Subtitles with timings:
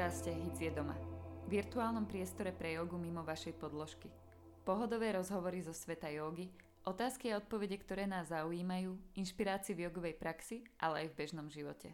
[0.00, 0.96] Podcaste Hic je doma.
[1.44, 4.08] Virtuálnom priestore pre jogu mimo vašej podložky.
[4.64, 6.48] Pohodové rozhovory zo sveta jogy,
[6.88, 11.92] otázky a odpovede, ktoré nás zaujímajú, inšpirácii v jogovej praxi, ale aj v bežnom živote.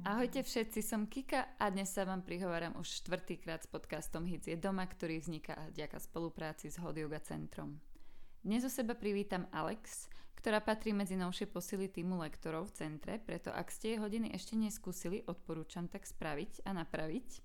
[0.00, 4.56] Ahojte všetci, som Kika a dnes sa vám prihováram už štvrtýkrát s podcastom Hic je
[4.56, 7.84] doma, ktorý vzniká vďaka spolupráci s Hot Yoga Centrom.
[8.46, 10.06] Dnes u seba privítam Alex,
[10.38, 14.54] ktorá patrí medzi novšie posily týmu lektorov v centre, preto ak ste jej hodiny ešte
[14.54, 17.42] neskúsili, odporúčam tak spraviť a napraviť.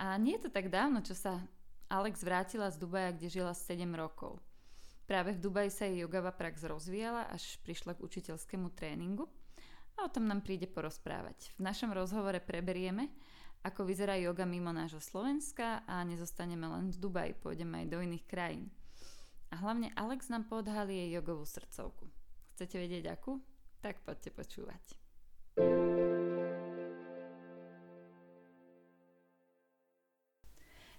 [0.00, 1.44] A nie je to tak dávno, čo sa
[1.92, 4.40] Alex vrátila z Dubaja, kde žila 7 rokov.
[5.04, 9.28] Práve v Dubaji sa jej jogava prax rozvíjala, až prišla k učiteľskému tréningu
[10.00, 11.52] a o tom nám príde porozprávať.
[11.60, 13.12] V našom rozhovore preberieme,
[13.60, 18.24] ako vyzerá yoga mimo nášho Slovenska a nezostaneme len v Dubaji, pôjdeme aj do iných
[18.24, 18.72] krajín.
[19.52, 22.08] A hlavne Alex nám podhalí jej jogovú srdcovku.
[22.56, 23.36] Chcete vedieť akú?
[23.84, 24.84] Tak poďte počúvať.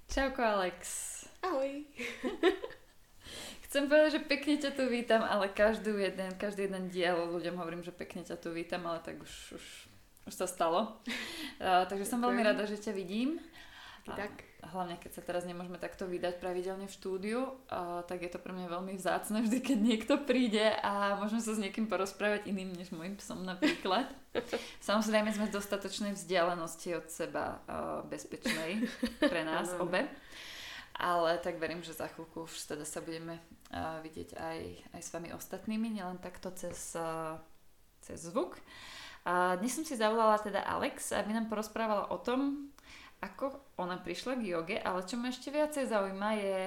[0.06, 0.78] Čauko Alex.
[1.42, 1.82] Ahoj.
[3.66, 7.82] Chcem povedať, že pekne ťa tu vítam, ale každý jeden, každý jeden diel ľuďom hovorím,
[7.82, 9.66] že pekne ťa tu vítam, ale tak už, už,
[10.30, 10.80] už sa stalo.
[11.64, 13.40] Uh, takže som veľmi rada, že ťa vidím.
[14.04, 14.53] Tak.
[14.64, 18.56] Hlavne, keď sa teraz nemôžeme takto vydať pravidelne v štúdiu, uh, tak je to pre
[18.56, 22.96] mňa veľmi vzácne vždy, keď niekto príde a môžeme sa s niekým porozprávať iným než
[22.96, 24.08] môjim psom napríklad.
[24.88, 28.88] Samozrejme sme v dostatočnej vzdialenosti od seba uh, bezpečnej
[29.20, 30.08] pre nás obe.
[30.96, 34.60] Ale tak verím, že za chvíľku už teda sa budeme uh, vidieť aj,
[34.96, 37.36] aj s vami ostatnými, nielen takto cez, uh,
[38.00, 38.56] cez zvuk.
[39.24, 42.70] A dnes som si zavolala teda Alex, aby nám porozprávala o tom,
[43.24, 46.60] ako ona prišla k joge, ale čo ma ešte viacej zaujíma je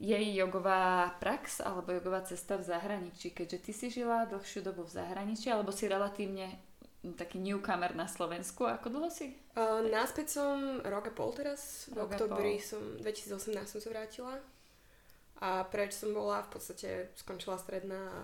[0.00, 4.96] jej jogová prax alebo jogová cesta v zahraničí, keďže ty si žila dlhšiu dobu v
[4.96, 6.56] zahraničí alebo si relatívne
[7.20, 8.64] taký newcomer na Slovensku.
[8.64, 9.36] Ako dlho si?
[9.56, 11.88] Uh, náspäť som rok a pol teraz.
[11.92, 14.36] V oktobri som, 2018 som sa vrátila.
[15.40, 18.18] A preč som bola, v podstate skončila stredná a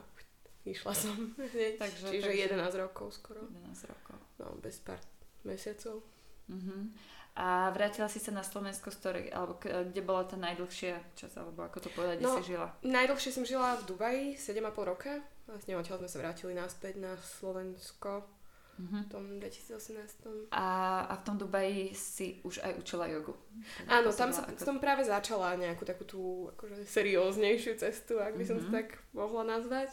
[0.68, 1.16] išla som.
[1.80, 3.40] Takže, Čiže takže 11 rokov skoro.
[3.48, 4.20] 11 rokov.
[4.40, 5.00] No, bez pár
[5.48, 6.04] mesiacov.
[6.46, 6.92] Uh-huh.
[7.36, 11.84] A vrátila si sa na Slovensko, story, alebo kde bola tá najdlhšia čas, alebo ako
[11.84, 12.72] to povedať, kde no, si žila?
[12.80, 15.20] Najdlhšie som žila v Dubaji, 7,5 roka.
[15.44, 19.04] Vlastne odtiaľ sme sa vrátili naspäť na Slovensko uh-huh.
[19.04, 20.48] v tom 2018.
[20.56, 20.66] A,
[21.12, 23.36] a v tom Dubaji si už aj učila jogu?
[23.84, 24.56] Áno, tam sa ako...
[24.56, 28.56] tom práve začala nejakú takú tú akože serióznejšiu cestu, ak by uh-huh.
[28.56, 29.92] som to tak mohla nazvať.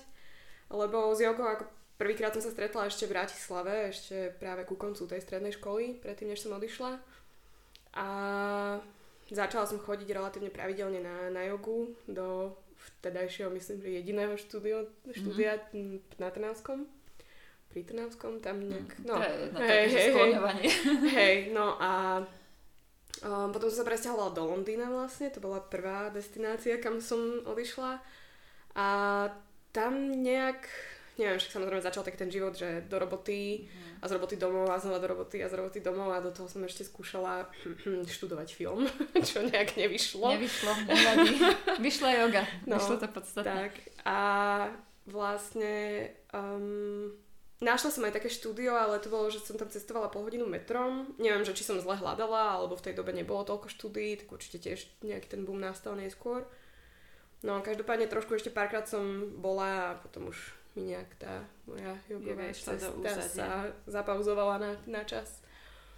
[0.71, 1.67] Lebo s jogou ako
[1.99, 6.31] prvýkrát som sa stretla ešte v Bratislave, ešte práve ku koncu tej strednej školy, predtým
[6.31, 6.99] než som odišla.
[7.93, 8.07] A
[9.29, 12.57] začala som chodiť relatívne pravidelne na, na jogu do
[12.99, 16.19] vtedajšieho, myslím, že jediného štúdio, štúdia mm-hmm.
[16.19, 16.85] na Trnavskom.
[17.71, 18.89] Pri Trnavskom, tam nejak...
[19.01, 19.15] Mm, no,
[19.57, 20.31] hej, hej, hej,
[21.17, 22.21] hej, no a
[23.23, 27.97] um, potom som sa presťahovala do Londýna vlastne, to bola prvá destinácia, kam som odišla.
[28.77, 28.87] A
[29.73, 30.69] tam nejak
[31.18, 34.01] neviem, však samozrejme začal taký ten život, že do roboty mm.
[34.01, 36.50] a z roboty domov a znova do roboty a z roboty domov a do toho
[36.50, 37.46] som ešte skúšala
[38.09, 38.90] študovať film,
[39.29, 40.28] čo nejak nevyšlo.
[40.34, 41.34] Nevyšlo, nevadí.
[41.78, 43.69] Vyšla yoga, no, vyšlo to podstatné.
[43.69, 43.73] Tak
[44.09, 44.19] a
[45.06, 47.13] vlastne um,
[47.62, 51.13] našla som aj také štúdio, ale to bolo, že som tam cestovala pol hodinu metrom.
[51.22, 54.57] Neviem, že či som zle hľadala, alebo v tej dobe nebolo toľko štúdií, tak určite
[54.57, 56.44] tiež nejaký ten boom nastal neskôr.
[57.44, 60.40] No každopádne trošku ešte párkrát som bola a potom už
[60.75, 62.91] mi nejak tá moja jogová cesta
[63.22, 63.47] sa
[63.85, 65.44] zapauzovala na, na čas.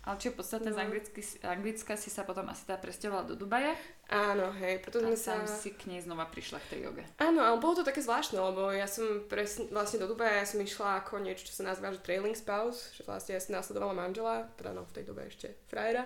[0.05, 0.77] Ale či v podstate no.
[0.77, 3.73] z Anglicky, Anglicka si sa potom asi tá presťahovala do Dubaja?
[4.05, 5.41] Áno, hej, potom sme sa...
[5.49, 7.01] si k nej znova prišla k tej joge.
[7.17, 10.61] Áno, ale bolo to také zvláštne, lebo ja som presne, vlastne do Dubaja ja som
[10.61, 14.45] išla ako niečo, čo sa nazýva, že trailing spouse, že vlastne ja som následovala manžela,
[14.61, 16.05] teda no v tej dobe ešte frajera.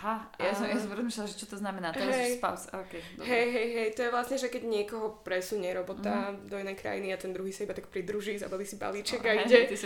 [0.00, 3.04] Aha, ja, som, ja som rozmýšľala, že čo to znamená, to hey, je spouse, okay,
[3.20, 6.48] Hej, hej, hej, to je vlastne, že keď niekoho presunie robota mm.
[6.48, 9.44] do inej krajiny a ten druhý sa iba tak pridruží, zabali si balíček oh, a
[9.44, 9.68] ide.
[9.68, 9.84] Ty si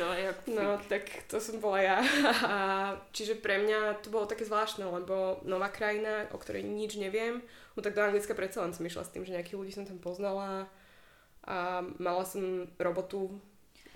[0.54, 1.98] no, tak to som bola ja.
[2.46, 2.54] A,
[3.10, 7.42] čiže pre mňa to bolo také zvláštne, lebo nová krajina, o ktorej nič neviem,
[7.74, 9.98] no tak do Anglicka predsa len som išla s tým, že nejakých ľudí som tam
[9.98, 10.70] poznala
[11.42, 13.34] a mala som robotu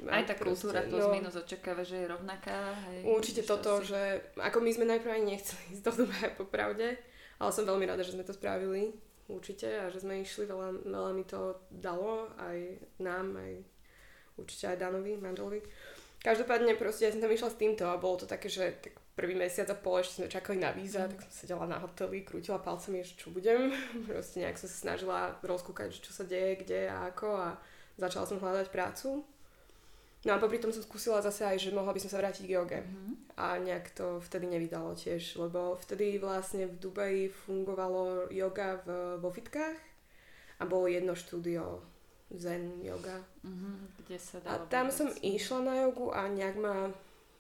[0.06, 2.70] aj tá kultúra plus no, minus očakáva, že je rovnaká.
[2.86, 3.90] Hej, určite toto, asi.
[3.90, 4.00] že
[4.38, 6.88] ako my sme najprv ani nechceli ísť do Dubaja popravde,
[7.42, 8.94] ale som veľmi rada, že sme to spravili,
[9.26, 13.52] určite, a že sme išli, veľa, veľa mi to dalo, aj nám, aj
[14.38, 15.60] určite aj Danovi, manželovi.
[16.18, 19.34] Každopádne proste ja som tam išla s týmto a bolo to také, že tak prvý
[19.34, 21.10] mesiac a pol ešte sme čakali na víza, mm.
[21.14, 23.70] tak som sedela na hoteli, krútila palcami, že čo budem.
[24.10, 27.48] Proste nejak som sa snažila rozkúkať, čo sa deje, kde a ako a
[27.98, 29.22] začala som hľadať prácu.
[30.26, 32.54] No a popri tom som skúsila zase aj, že mohla by som sa vrátiť k
[32.58, 32.80] joge.
[32.82, 33.14] Mm-hmm.
[33.38, 39.30] A nejak to vtedy nevydalo tiež, lebo vtedy vlastne v Dubaji fungovalo yoga v, vo
[39.30, 39.78] fitkách
[40.58, 41.78] a bolo jedno štúdio
[42.34, 43.22] zen yoga.
[43.46, 43.74] Mm-hmm.
[44.02, 46.90] Kde sa a tam som išla na jogu a nejak ma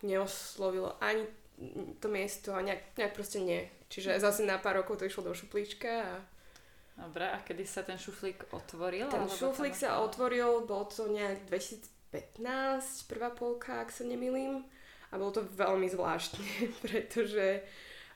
[0.06, 1.26] neoslovilo ani
[1.98, 3.66] to miesto a nejak, nejak proste nie.
[3.90, 6.12] Čiže zase na pár rokov to išlo do šuplíčka a
[6.98, 9.06] Dobre, a kedy sa ten šuflík otvoril?
[9.06, 14.64] Ten šuflík sa otvoril, bol to nejak 2000 15, prvá polka, ak sa nemýlim.
[15.08, 16.44] A bolo to veľmi zvláštne,
[16.84, 17.64] pretože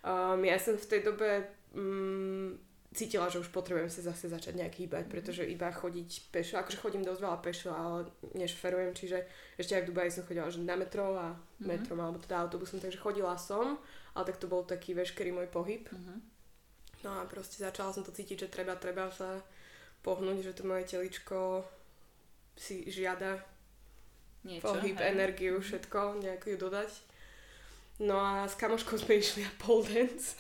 [0.05, 2.57] um, ja som v tej dobe um,
[2.93, 5.13] cítila, že už potrebujem sa zase začať nejak hýbať, mhm.
[5.13, 7.99] pretože iba chodiť pešo, akože chodím dosť veľa pešo, ale
[8.37, 9.19] nešoferujem, čiže
[9.57, 11.65] ešte aj v Dubaji som chodila že na metro a mm-hmm.
[11.65, 13.81] metrom, alebo teda autobusom, takže chodila som,
[14.13, 15.89] ale tak to bol taký veškerý môj pohyb.
[15.89, 16.19] Mm-hmm.
[17.03, 19.43] No a proste začala som to cítiť, že treba, treba sa
[20.07, 21.67] pohnúť, že to moje teličko
[22.55, 23.41] si žiada
[24.43, 25.09] Niečo, pohyb, hej.
[25.15, 26.91] energiu, všetko, nejak ju dodať.
[28.03, 30.35] No a s kamoškou sme išli na pole dance.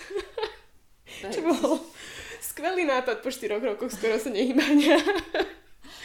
[1.22, 1.78] Čo bol
[2.43, 4.99] skvelý nápad po 4 rokoch skoro sa nehýbania.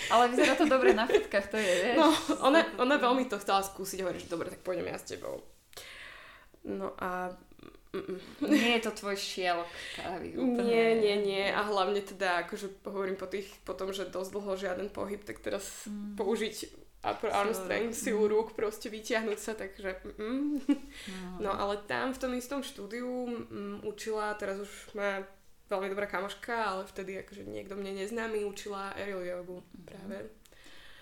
[0.07, 1.97] Ale vyzerá to dobre na fotkách, to je, vieš.
[1.99, 2.07] No,
[2.47, 5.43] ona, ona veľmi to chcela skúsiť, hovorí, že dobre, tak pôjdem ja s tebou.
[6.63, 7.35] No a...
[8.43, 9.67] Nie je to tvoj šielok
[9.97, 10.69] kávy úplne.
[10.69, 11.43] Nie, nie, nie.
[11.49, 15.41] A hlavne teda, akože hovorím po, tých, po tom, že dosť dlho žiaden pohyb, tak
[15.41, 16.13] teraz mm.
[16.19, 18.31] použiť upper arm strength, silu mm.
[18.31, 20.55] rúk, proste vyťahnuť sa, takže mm.
[21.37, 21.49] no.
[21.49, 25.21] no ale tam v tom istom štúdiu mm, učila, teraz už má
[25.67, 29.85] veľmi dobrá kamoška, ale vtedy akože niekto mne neznámy učila aerial jogu mm.
[29.85, 30.17] práve.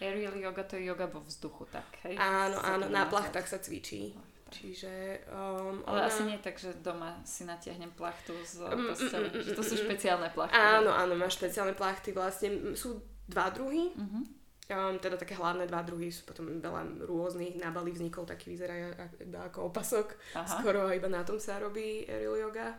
[0.03, 2.19] Aerial yoga to je yoga vo vzduchu, tak hej?
[2.19, 4.11] Áno, áno, na plachtách sa cvičí.
[4.51, 5.25] Čiže...
[5.31, 6.07] Um, Ale ona...
[6.07, 9.27] asi nie tak, že doma si natiahnem plachtu z postele.
[9.27, 10.55] Mm, mm, mm, to sú špeciálne plachty.
[10.55, 12.13] Áno, áno, máš špeciálne plachty.
[12.13, 13.91] Vlastne sú dva druhy.
[13.95, 14.23] Mm-hmm.
[14.65, 18.97] Um, teda také hlavné dva druhy sú potom veľa rôznych, na Bali vznikol taký vyzerá
[19.45, 20.57] ako opasok, Aha.
[20.57, 22.73] skoro iba na tom sa robí aerial yoga.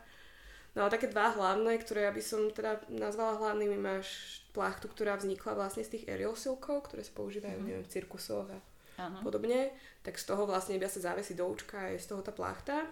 [0.75, 5.15] No a také dva hlavné, ktoré ja by som teda nazvala hlavnými, máš plachtu, ktorá
[5.15, 7.67] vznikla vlastne z tých aerial silkov, ktoré sa používajú mm.
[7.71, 8.59] neviem, v cirkusoch a
[8.99, 9.23] Aha.
[9.23, 9.71] podobne,
[10.03, 12.83] tak z toho vlastne iba sa závesí do účka a je z toho tá plachta.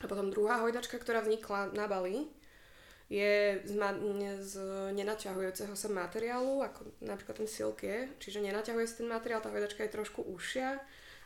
[0.00, 2.32] A potom druhá hojdačka, ktorá vznikla na Bali,
[3.10, 3.98] je z, ma-
[4.38, 4.54] z
[4.94, 9.82] nenaťahujúceho sa materiálu, ako napríklad ten silk je, čiže nenaťahuje sa ten materiál, tá hojdačka
[9.82, 10.78] je trošku užšia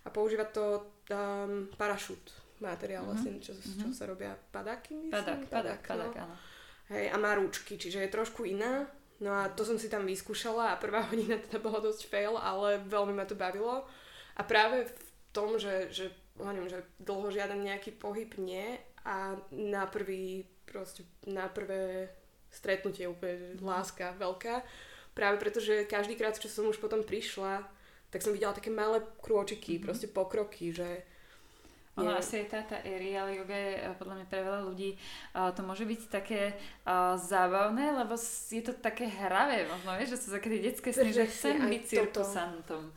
[0.04, 0.80] a používa to
[1.12, 2.32] um, parašút
[2.64, 3.12] materiál, mm-hmm.
[3.12, 3.80] vlastne, čo, mm-hmm.
[3.84, 5.12] čo sa robia padáky, myslím?
[5.12, 6.24] Padak, padak, padak, no.
[6.24, 6.36] áno.
[6.88, 8.88] Hej, a má rúčky, čiže je trošku iná.
[9.20, 12.80] No a to som si tam vyskúšala a prvá hodina teda bola dosť fail, ale
[12.88, 13.84] veľmi ma to bavilo.
[14.34, 14.92] A práve v
[15.36, 16.08] tom, že, že,
[16.40, 22.10] hovorím, že dlho žiaden nejaký pohyb nie a na prvý proste na prvé
[22.52, 23.64] stretnutie úplne mm.
[23.64, 24.62] láska veľká.
[25.14, 27.62] Práve preto, že každý krát, čo som už potom prišla,
[28.10, 29.86] tak som videla také malé krôčiky, mm-hmm.
[29.86, 31.02] proste pokroky, že
[31.94, 32.18] ono je...
[32.18, 34.98] asi tá, tá aerial yoga je eh, podľa mňa pre veľa ľudí
[35.38, 38.18] uh, to môže byť také uh, zábavné, lebo
[38.50, 42.90] je to také hravé, možno vieš, že sú také detské sny, že chcem byť cirkusantom.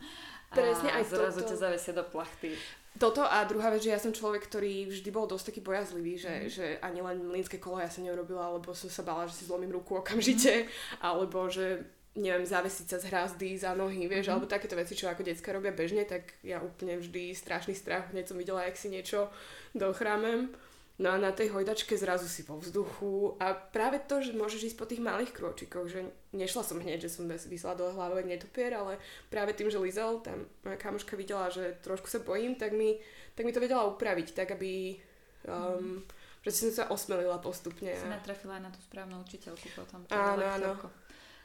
[0.50, 1.48] Presne aj zrazu toto.
[1.54, 2.56] ťa zavesia do plachty.
[2.98, 6.34] Toto a druhá vec, že ja som človek, ktorý vždy bol dosť taký bojazlivý, že,
[6.34, 6.48] mm.
[6.50, 9.70] že ani len mlínske kolo ja sa neurobila, alebo som sa bála, že si zlomím
[9.70, 10.68] ruku okamžite, mm.
[11.06, 11.86] alebo že
[12.18, 14.32] neviem, zavesiť sa z hrazdy za nohy, vieš, mm.
[14.34, 18.26] alebo takéto veci, čo ako decka robia bežne, tak ja úplne vždy strašný strach, hneď
[18.26, 19.30] som videla, jak si niečo
[19.78, 20.50] dochrámem.
[20.98, 24.78] No a na tej hojdačke zrazu si vo vzduchu a práve to, že môžeš ísť
[24.82, 28.98] po tých malých krôčikoch, že nešla som hneď, že som vysla dole hlavou netopier, ale
[29.30, 32.98] práve tým, že Lizel, tam moja kamoška videla, že trošku sa bojím, tak mi,
[33.38, 34.98] tak mi to vedela upraviť, tak aby
[35.46, 36.42] um, mm.
[36.42, 37.94] že som sa osmelila postupne.
[37.94, 40.02] Si natrafila aj na tú správnu učiteľku potom.
[40.10, 40.70] Áno, áno.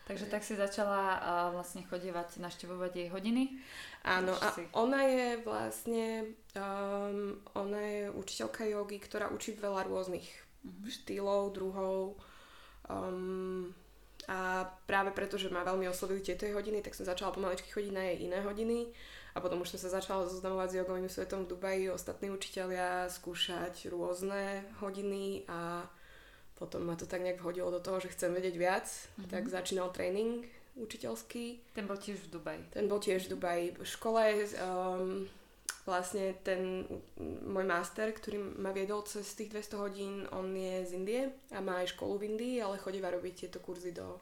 [0.04, 1.22] Takže tak si začala uh,
[1.56, 3.56] vlastne chodívať, naštevovať jej hodiny?
[4.04, 4.68] Áno, a si...
[4.76, 10.92] ona je vlastne, um, ona je učiteľka jogy, ktorá učí veľa rôznych uh-huh.
[10.92, 12.20] štýlov, druhov.
[12.92, 13.72] Um,
[14.28, 18.04] a práve preto, že ma veľmi oslovili tieto hodiny, tak som začala pomaličky chodiť na
[18.12, 18.92] jej iné hodiny.
[19.34, 23.90] A potom už som sa začala zoznamovať s jogovým svetom v Dubaji, ostatní učiteľia, skúšať
[23.90, 25.90] rôzne hodiny a
[26.56, 29.30] potom ma to tak nejak vhodilo do toho, že chcem vedieť viac, mm-hmm.
[29.30, 31.74] tak začínal tréning učiteľský.
[31.74, 32.64] Ten bol tiež v Dubaji.
[32.74, 33.66] Ten bol tiež v Dubaji.
[33.78, 34.22] V škole
[34.58, 35.30] um,
[35.86, 36.88] vlastne ten
[37.46, 41.84] môj master, ktorý ma viedol cez tých 200 hodín, on je z Indie a má
[41.84, 44.18] aj školu v Indii, ale chodíva robiť tieto kurzy do,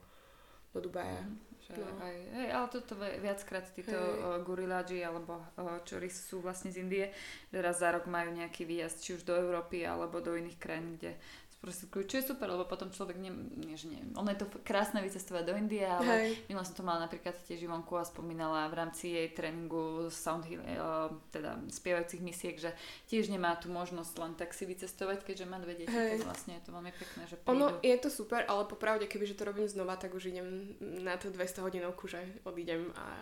[0.76, 1.24] do Dubaja.
[1.24, 1.52] Mm.
[1.72, 1.88] No.
[2.04, 4.44] Aj, hej, ale toto viackrát títo hey.
[4.44, 5.40] goriláži alebo
[5.88, 7.08] čory sú vlastne z Indie,
[7.48, 11.00] že raz za rok majú nejaký výjazd či už do Európy alebo do iných krajín,
[11.00, 11.16] kde
[11.62, 14.02] sprostredkujú, čo je super, lebo potom človek nie, nie, že nie.
[14.18, 16.50] Ono je to krásne vycestovať do Indie, ale Hej.
[16.50, 20.58] minula som to mala napríklad tiež Ivonku a spomínala v rámci jej tréningu sound heal,
[20.66, 22.74] uh, teda spievajúcich misiek, že
[23.06, 26.18] tiež nemá tú možnosť len tak si vycestovať, keďže má dve deti, Hej.
[26.18, 27.54] tak vlastne je to veľmi pekné, že prídu.
[27.54, 31.30] Ono je to super, ale popravde, kebyže to robím znova, tak už idem na tú
[31.30, 33.22] 200 hodinovku, že odídem a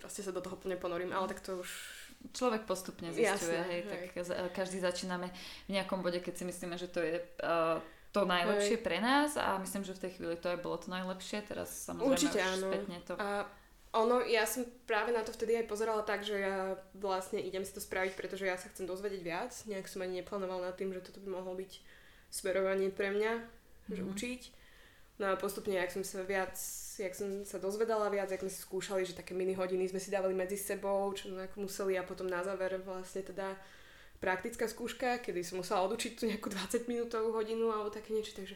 [0.00, 1.68] proste sa do toho plne ponorím, ale tak to už
[2.34, 4.10] človek postupne zistuje, Jasne, hej, hej.
[4.14, 5.30] tak každý začíname
[5.70, 7.78] v nejakom bode, keď si myslíme, že to je uh,
[8.12, 8.84] to najlepšie hej.
[8.84, 12.12] pre nás a myslím, že v tej chvíli to aj bolo to najlepšie, teraz samozrejme
[12.12, 12.66] Určite, už áno.
[12.68, 13.14] spätne to...
[13.16, 13.46] A
[13.96, 17.72] ono, ja som práve na to vtedy aj pozerala tak, že ja vlastne idem si
[17.72, 21.00] to spraviť, pretože ja sa chcem dozvedieť viac, nejak som ani neplánovala nad tým, že
[21.00, 21.72] toto by mohlo byť
[22.28, 23.94] smerovanie pre mňa, mm-hmm.
[23.96, 24.08] že mhm.
[24.12, 24.42] učiť.
[25.18, 26.54] No a postupne, jak som sa viac,
[26.98, 30.14] jak som sa dozvedala viac, jak sme si skúšali, že také mini hodiny sme si
[30.14, 33.58] dávali medzi sebou, čo ako museli a potom na záver vlastne teda
[34.22, 38.54] praktická skúška, kedy som musela odučiť tú nejakú 20 minútovú hodinu alebo také niečo, takže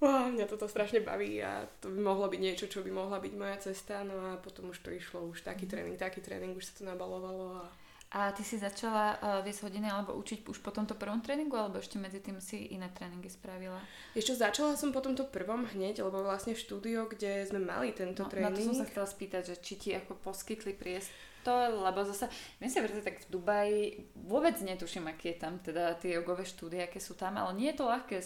[0.00, 3.32] wow, mňa toto strašne baví a to by mohlo byť niečo, čo by mohla byť
[3.36, 5.72] moja cesta, no a potom už to išlo, už taký mhm.
[5.72, 7.68] tréning, taký tréning, už sa to nabalovalo a
[8.10, 11.78] a ty si začala uh, viesť hodiny alebo učiť už po tomto prvom tréningu, alebo
[11.78, 13.78] ešte medzi tým si iné tréningy spravila?
[14.18, 18.30] Ešte začala som po tomto prvom hneď, lebo vlastne štúdio, kde sme mali tento no,
[18.30, 18.50] tréning.
[18.50, 22.26] Na to som sa chcela spýtať, že či ti ako poskytli priestor, lebo zase,
[22.58, 23.82] my sa vrti tak v Dubaji,
[24.26, 27.78] vôbec netuším, aký je tam teda tie jogové štúdie, aké sú tam, ale nie je
[27.78, 28.18] to ľahké,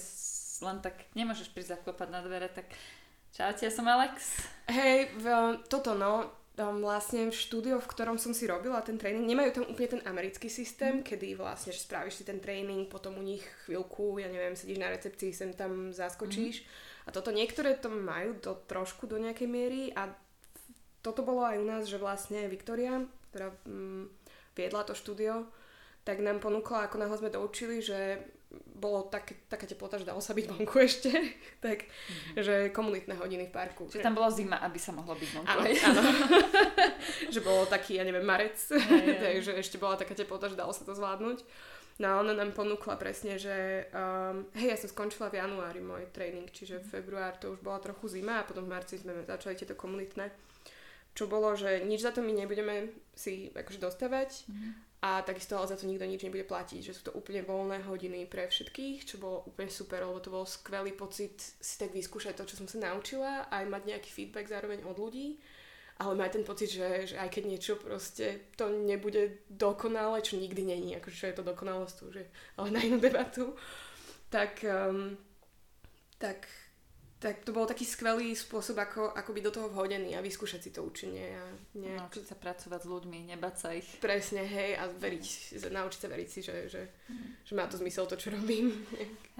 [0.64, 2.72] len tak nemôžeš prísť zaklopať na dvere, tak
[3.34, 4.46] Čaute, ja som Alex.
[4.70, 5.10] Hej,
[5.66, 9.64] toto no, um, vlastne v štúdiu, v ktorom som si robila ten tréning, nemajú tam
[9.66, 11.06] úplne ten americký systém, mm.
[11.06, 14.90] kedy vlastne, že spravíš si ten tréning, potom u nich chvíľku, ja neviem, sedíš na
[14.90, 16.62] recepcii, sem tam zaskočíš.
[16.62, 16.66] Mm.
[17.04, 20.08] A toto niektoré to majú do, trošku do nejakej miery a
[21.04, 24.08] toto bolo aj u nás, že vlastne Viktoria, ktorá mm,
[24.56, 25.44] viedla to štúdio,
[26.04, 28.24] tak nám ponúkla, ako náhle sme doučili, že
[28.74, 31.10] bolo tak, taká teplota, že dalo sa byť vonku ešte,
[31.64, 32.34] tak, mm-hmm.
[32.40, 33.88] že komunitné hodiny v parku.
[33.88, 35.48] Že tam bola zima, aby sa mohlo byť vonku.
[35.48, 36.02] Áno, áno.
[37.34, 40.84] že bolo taký, ja neviem, marec, hey, takže ešte bola taká teplota, že dalo sa
[40.84, 41.40] to zvládnuť.
[41.94, 46.10] No a ona nám ponúkla presne, že um, hej, ja som skončila v januári môj
[46.10, 49.54] tréning, čiže v február to už bola trochu zima a potom v marci sme začali
[49.54, 50.26] tieto komunitné.
[51.14, 55.68] Čo bolo, že nič za to my nebudeme si akože dostávať, mm-hmm a takisto ale
[55.68, 59.20] za to nikto nič nebude platiť, že sú to úplne voľné hodiny pre všetkých, čo
[59.20, 62.80] bolo úplne super, lebo to bol skvelý pocit si tak vyskúšať to, čo som sa
[62.88, 65.36] naučila, aj mať nejaký feedback zároveň od ľudí,
[66.00, 70.64] ale mať ten pocit, že, že aj keď niečo proste to nebude dokonale, čo nikdy
[70.64, 72.24] není, akože čo je to dokonalosť, je
[72.56, 73.52] ale na inú debatu,
[74.32, 75.20] tak, um,
[76.16, 76.48] tak
[77.24, 80.70] tak to bol taký skvelý spôsob, ako, ako byť do toho vhodený a vyskúšať si
[80.76, 81.32] to učenie.
[81.32, 82.04] A nejak...
[82.04, 83.88] Naučiť sa pracovať s ľuďmi, nebať sa ich.
[83.96, 85.24] Presne, hej, a veriť,
[85.72, 87.48] naučiť sa veriť si, že, že, mm.
[87.48, 88.76] že má to zmysel to, čo robím.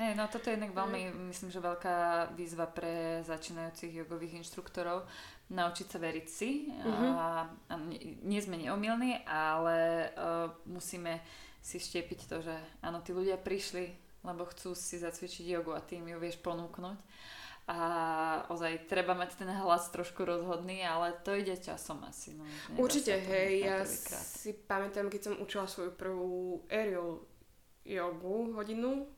[0.01, 5.05] Hej, no toto je jednak veľmi, myslím, že veľká výzva pre začínajúcich jogových inštruktorov,
[5.53, 6.73] naučiť sa veriť si.
[6.73, 7.13] Mm-hmm.
[7.21, 7.29] A,
[7.69, 11.21] a nie, nie sme neomilní, ale uh, musíme
[11.61, 13.93] si štiepiť to, že áno, tí ľudia prišli,
[14.25, 16.97] lebo chcú si zacvičiť jogu a ty im ju vieš ponúknuť
[17.65, 17.79] a
[18.53, 22.37] ozaj treba mať ten hlas trošku rozhodný, ale to ide časom asi.
[22.37, 22.45] No,
[22.77, 27.25] Určite, hej, ja si pamätám, keď som učila svoju prvú aerial
[27.85, 29.09] jogu hodinu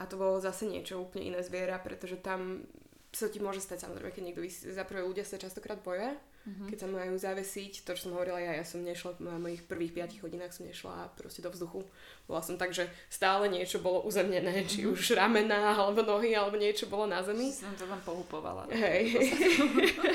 [0.00, 2.64] a to bolo zase niečo úplne iné zviera, pretože tam
[3.12, 6.68] sa ti môže stať samozrejme, keď niekto vys- za prvé ľudia sa častokrát boja, mm-hmm.
[6.68, 9.94] keď sa majú zavesiť, to čo som hovorila ja, ja som nešla, na mojich prvých
[10.18, 11.86] 5 hodinách som nešla proste do vzduchu.
[12.26, 14.94] Bola som tak, že stále niečo bolo uzemnené, či mm-hmm.
[14.94, 17.50] už ramená, alebo nohy, alebo niečo bolo na zemi.
[17.50, 18.66] Som to tam pohupovala.
[18.70, 19.18] Hej.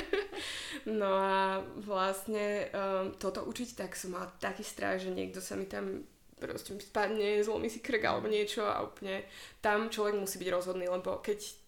[1.00, 5.64] no a vlastne um, toto učiť, tak som mala taký strach, že niekto sa mi
[5.64, 6.04] tam
[6.38, 9.26] proste spadne, zlomí si krk alebo niečo a úplne
[9.58, 11.67] tam človek musí byť rozhodný, lebo keď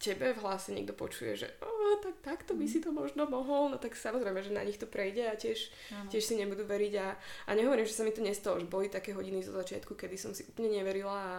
[0.00, 3.76] tebe v hlase niekto počuje, že oh, tak takto by si to možno mohol, no
[3.76, 5.68] tak samozrejme, že na nich to prejde a tiež,
[6.08, 9.12] tiež si nebudú veriť a, a nehovorím, že sa mi to nestalo, že boli také
[9.12, 11.36] hodiny zo začiatku, kedy som si úplne neverila a,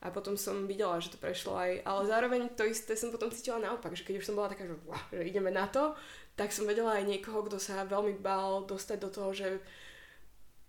[0.00, 3.60] a potom som videla, že to prešlo aj, ale zároveň to isté som potom cítila
[3.60, 5.92] naopak, že keď už som bola taká, že, wow, že ideme na to,
[6.32, 9.60] tak som vedela aj niekoho, kto sa veľmi bál dostať do toho, že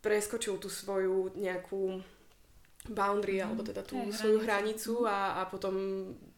[0.03, 2.03] preskočil tú svoju nejakú
[2.87, 5.75] boundary, mm, alebo teda tú svoju hranicu a, a potom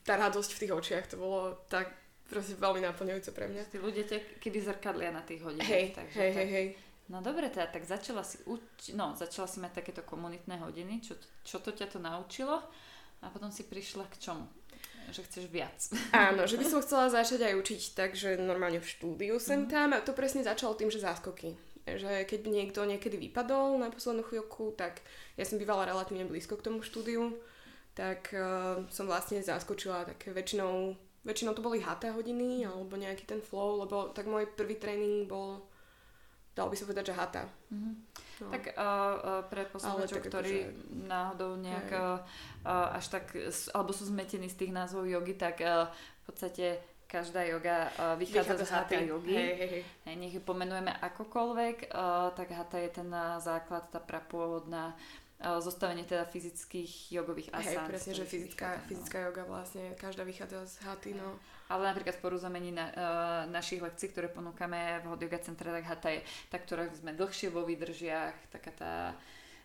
[0.01, 1.93] tá radosť v tých očiach, to bolo tak
[2.31, 3.67] proste veľmi naplňujúce pre mňa.
[3.67, 5.67] Tí ľudia ťa keby zrkadlia na tých hodinách.
[5.67, 6.67] Hej, takže hej, hej, hej.
[7.11, 11.19] No dobre, teda tak začala si uč- no, začala si mať takéto komunitné hodiny, čo,
[11.43, 12.63] čo to ťa to naučilo
[13.19, 14.47] a potom si prišla k čomu?
[15.11, 15.75] Že chceš viac.
[16.15, 19.73] Áno, že by som chcela začať aj učiť takže normálne v štúdiu sem mm-hmm.
[19.75, 19.91] tam.
[19.91, 21.59] A to presne začalo tým, že záskoky.
[21.83, 25.03] Že keď by niekto niekedy vypadol na poslednú chvíľku, tak
[25.35, 27.35] ja som bývala relatívne blízko k tomu štúdiu
[27.91, 30.95] tak uh, som vlastne zaskočila také väčšinou,
[31.27, 35.67] väčšinou to boli HT hodiny alebo nejaký ten flow, lebo tak môj prvý tréning bol
[36.51, 37.43] dal by sa povedať, že hata.
[37.71, 37.93] Mm-hmm.
[38.41, 38.49] No.
[38.51, 41.07] Tak uh, uh, pre poslucháčov, ktorí akože...
[41.07, 42.19] náhodou nejak uh,
[42.65, 43.31] uh, až tak,
[43.71, 46.65] alebo sú zmetení z tých názvov jogy, tak uh, v podstate
[47.07, 49.35] každá yoga uh, vychádza, vychádza z hatha jogy.
[49.35, 49.69] Hej, hej,
[50.07, 50.15] hej.
[50.15, 54.95] Nech ju pomenujeme akokoľvek, uh, tak hatha je ten základ, tá prapôvodná
[55.41, 57.85] zostavenie teda fyzických jogových asán.
[57.85, 58.87] Hej, presne, že fyzická, vychádza, no.
[58.87, 61.29] fyzická joga vlastne, každá vychádza z haty, no.
[61.71, 65.85] Ale napríklad v porozumení na, uh, našich lekcií, ktoré ponúkame v Hot Yoga Centre, tak
[65.87, 66.19] hata je
[66.51, 68.93] tá, ktorá sme dlhšie vo výdržiach, taká tá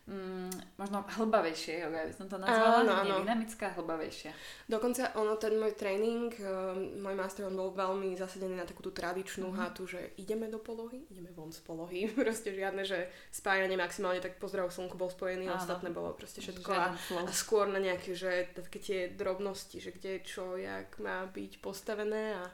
[0.06, 3.14] mm, možno hlbavejšie yoga, by som to nazvala, áno, áno.
[3.22, 4.30] dynamická, hlbavejšia.
[4.70, 8.94] Dokonca ono, ten môj tréning, uh, môj master, on bol veľmi zasadený na takú tú
[8.94, 9.62] tradičnú mm-hmm.
[9.66, 14.38] hatu, že ideme do polohy, ideme von z polohy, proste žiadne, že spájanie maximálne tak
[14.38, 15.58] pozdrav slnku bol spojený, áno.
[15.58, 20.22] ostatné bolo proste všetko a, a skôr na nejaké, že také tie drobnosti, že kde
[20.22, 22.44] čo, jak má byť postavené a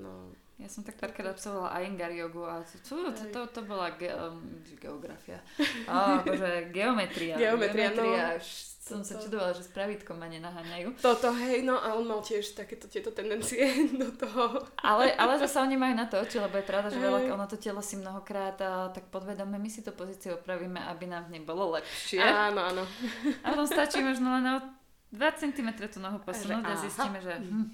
[0.00, 4.14] no ja som tak párkrát absolvovala Iyengar jogu a to, to, to, to, bola ge,
[4.14, 5.42] um, geografia.
[5.90, 7.34] Á, bože, geometria.
[7.34, 8.72] Geometria, geometria no.
[8.84, 11.00] Som sa čudovala, že s pravítkom ma nenaháňajú.
[11.00, 13.64] Toto, hej, no a on mal tiež takéto tieto tendencie
[14.02, 14.60] do toho.
[14.78, 17.56] Ale, ale zase oni majú na to oči, lebo je pravda, že veľa, ono to
[17.56, 21.42] telo si mnohokrát a tak podvedome my si to pozíciu opravíme, aby nám v nej
[21.42, 22.20] bolo lepšie.
[22.20, 22.84] Áno, áno.
[23.42, 24.56] A potom stačí možno len o
[25.16, 27.68] 2 cm tú nohu posunúť a zistíme, že hm,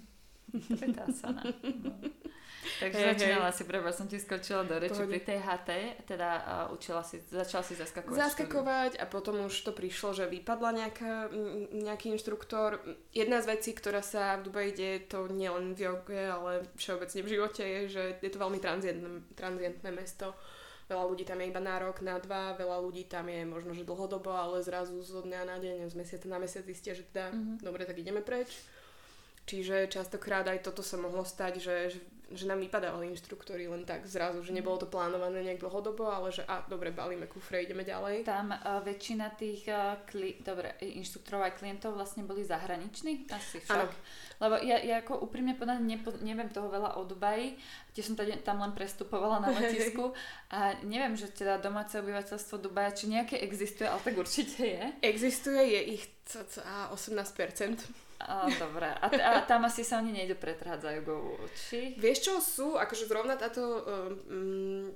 [0.79, 1.43] to je tá asana.
[1.61, 1.93] No.
[2.79, 3.57] Takže hey, začínala hey.
[3.57, 5.11] si, preba som ti skočila do reči Pohode.
[5.11, 5.71] pri tej HT,
[6.07, 6.31] teda
[6.69, 8.17] uh, učila si, začala si zaskakovať.
[8.17, 11.33] Zaskakovať a potom už to prišlo, že vypadla nejaká,
[11.75, 12.79] nejaký inštruktor.
[13.11, 17.33] Jedna z vecí, ktorá sa v Dubaji deje, to nielen v joge, ale všeobecne v
[17.33, 20.37] živote je, že je to veľmi transientné, transientné mesto.
[20.91, 23.87] Veľa ľudí tam je iba na rok, na dva, veľa ľudí tam je možno, že
[23.87, 27.63] dlhodobo, ale zrazu zo dňa na deň, z mesiaca na mesiac zistia, že teda, mm-hmm.
[27.63, 28.51] dobre, tak ideme preč.
[29.47, 34.07] Čiže častokrát aj toto sa mohlo stať, že, že že nám vypadávali inštruktory len tak
[34.07, 38.23] zrazu, že nebolo to plánované nejak dlhodobo, ale že a dobre, balíme kufre, ideme ďalej.
[38.23, 43.91] Tam uh, väčšina tých uh, kli- dobre, inštruktorov aj klientov vlastne boli zahraniční, asi však.
[43.91, 44.39] Ano.
[44.41, 47.59] Lebo ja, ja ako úprimne povedať nepo, neviem toho veľa o Dubaji,
[47.93, 50.15] tiež som tady, tam len prestupovala na letisku
[50.55, 54.83] a neviem, že teda domáce obyvateľstvo Dubaja, či nejaké existuje, ale tak určite je.
[55.03, 58.10] Existuje, je ich cca 18%.
[58.21, 58.87] A, dobre.
[58.87, 61.97] A, t- a tam asi sa oni nejdu pretrhať za jogou, či?
[61.97, 64.93] Vieš čo sú, akože zrovna táto um,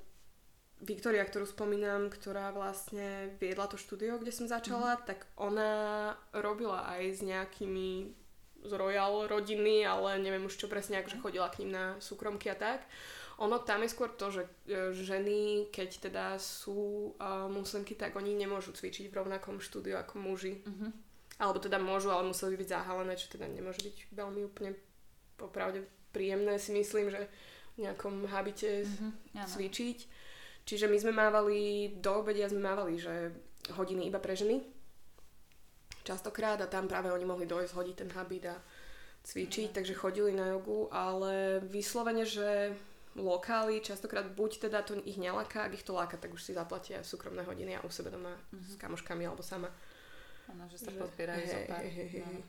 [0.85, 5.01] Viktoria, ktorú spomínam, ktorá vlastne viedla to štúdio, kde som začala, mm.
[5.09, 8.13] tak ona robila aj s nejakými
[8.65, 12.57] z Royal rodiny, ale neviem už čo presne, akože chodila k ním na súkromky a
[12.57, 12.81] tak.
[13.37, 18.31] Ono tam je skôr to, že e, ženy, keď teda sú uh, muslimky, tak oni
[18.31, 20.63] nemôžu cvičiť v rovnakom štúdiu ako muži.
[20.63, 20.91] Mm-hmm.
[21.35, 24.71] Alebo teda môžu, ale museli byť zahalené, čo teda nemôže byť veľmi úplne
[25.35, 25.83] popravde
[26.15, 27.27] príjemné si myslím, že
[27.75, 29.97] v nejakom habite mm-hmm, cvičiť.
[30.63, 33.35] Čiže my sme mávali, do obedia sme mávali, že
[33.75, 34.63] hodiny iba pre ženy.
[36.07, 38.55] Častokrát a tam práve oni mohli dojsť, hodiť ten habit a
[39.27, 39.75] cvičiť, mm-hmm.
[39.75, 42.71] takže chodili na jogu, ale vyslovene, že
[43.19, 47.03] lokály, častokrát buď teda to ich neláka, ak ich to láka, tak už si zaplatia
[47.03, 48.71] súkromné hodiny a u sebe doma mm-hmm.
[48.71, 49.67] s kamoškami alebo sama.
[50.51, 51.81] Áno, že sa že, podpierajú hej, zo pár.
[51.81, 52.41] Hej, hej, no.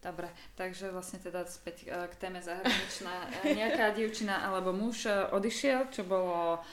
[0.00, 3.44] Dobre, takže vlastne teda späť e, k téme zahraničná.
[3.44, 6.64] E, nejaká dievčina alebo muž e, odišiel, čo bolo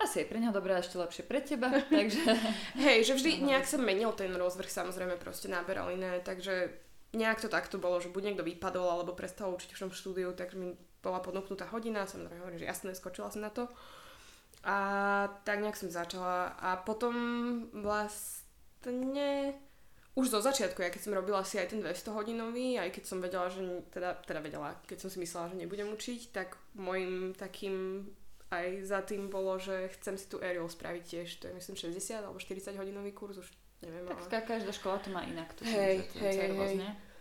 [0.00, 2.24] asi je pre neho dobré a ešte lepšie pre teba, takže...
[2.80, 6.72] Hej, že vždy nejak sa menil ten rozvrh, samozrejme proste náberal iné, takže
[7.12, 10.56] nejak to takto bolo, že buď niekto vypadol alebo prestal učiť v tom štúdiu, takže
[10.56, 10.72] mi
[11.04, 13.68] bola podnúknutá hodina, samozrejme hovorím, že jasné, skočila som na to.
[14.64, 14.76] A
[15.44, 17.12] tak nejak som začala a potom
[17.72, 19.56] vlastne
[20.18, 23.22] už zo začiatku, ja keď som robila si aj ten 200 hodinový, aj keď som
[23.22, 23.62] vedela, že
[23.94, 28.06] teda, teda vedela, keď som si myslela, že nebudem učiť, tak môjim takým
[28.50, 32.26] aj za tým bolo, že chcem si tu aerial spraviť tiež, to je myslím 60
[32.26, 33.48] alebo 40 hodinový kurz, už
[33.86, 34.10] neviem.
[34.26, 34.58] Tak ale...
[34.58, 36.74] každá škola to má inak, tu hej, hej, hej, hej.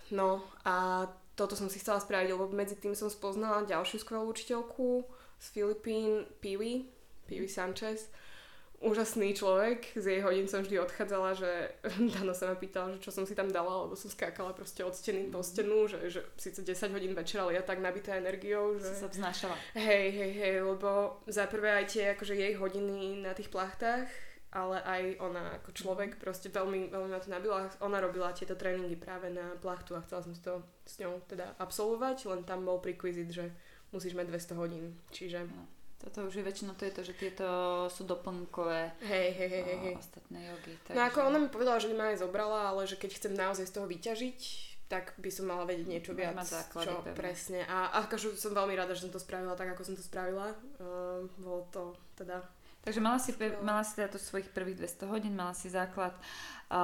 [0.10, 1.06] No a
[1.38, 5.06] toto som si chcela spraviť, lebo medzi tým som spoznala ďalšiu skvelú učiteľku
[5.38, 6.90] z Filipín, Piwi,
[7.30, 8.10] Piwi Sanchez,
[8.80, 9.92] úžasný človek.
[9.96, 11.52] Z jej hodín som vždy odchádzala, že
[12.16, 14.96] Dano sa ma pýtal, že čo som si tam dala, lebo som skákala proste od
[14.96, 18.88] steny po stenu, že, že síce 10 hodín večer, ale ja tak nabitá energiou, že...
[18.96, 19.56] sa vznášala.
[19.76, 24.08] Hej, hej, hej, lebo za prvé aj tie akože jej hodiny na tých plachtách,
[24.50, 27.70] ale aj ona ako človek proste veľmi, veľmi ma to nabila.
[27.86, 31.54] Ona robila tieto tréningy práve na plachtu a chcela som si to s ňou teda
[31.62, 33.46] absolvovať, len tam bol prequisite, že
[33.94, 34.86] musíš mať 200 hodín.
[35.14, 35.46] Čiže...
[35.46, 37.48] No Toto už je väčšinou to je to, že tieto
[37.92, 39.96] sú doplnkové hej, hej, hej, hej.
[40.00, 40.74] ostatné jogy.
[40.88, 40.96] Takže...
[40.96, 43.74] No ako ona mi povedala, že ma aj zobrala, ale že keď chcem naozaj z
[43.76, 44.40] toho vyťažiť,
[44.90, 47.14] tak by som mala vedieť niečo viac, základy, čo pevne.
[47.20, 47.62] presne.
[47.68, 50.56] A, a akože som veľmi rada, že som to spravila tak, ako som to spravila.
[50.82, 52.42] Uh, bolo to teda
[52.80, 56.16] Takže mala si, mala si teda to svojich prvých 200 hodín, mala si základ
[56.72, 56.82] a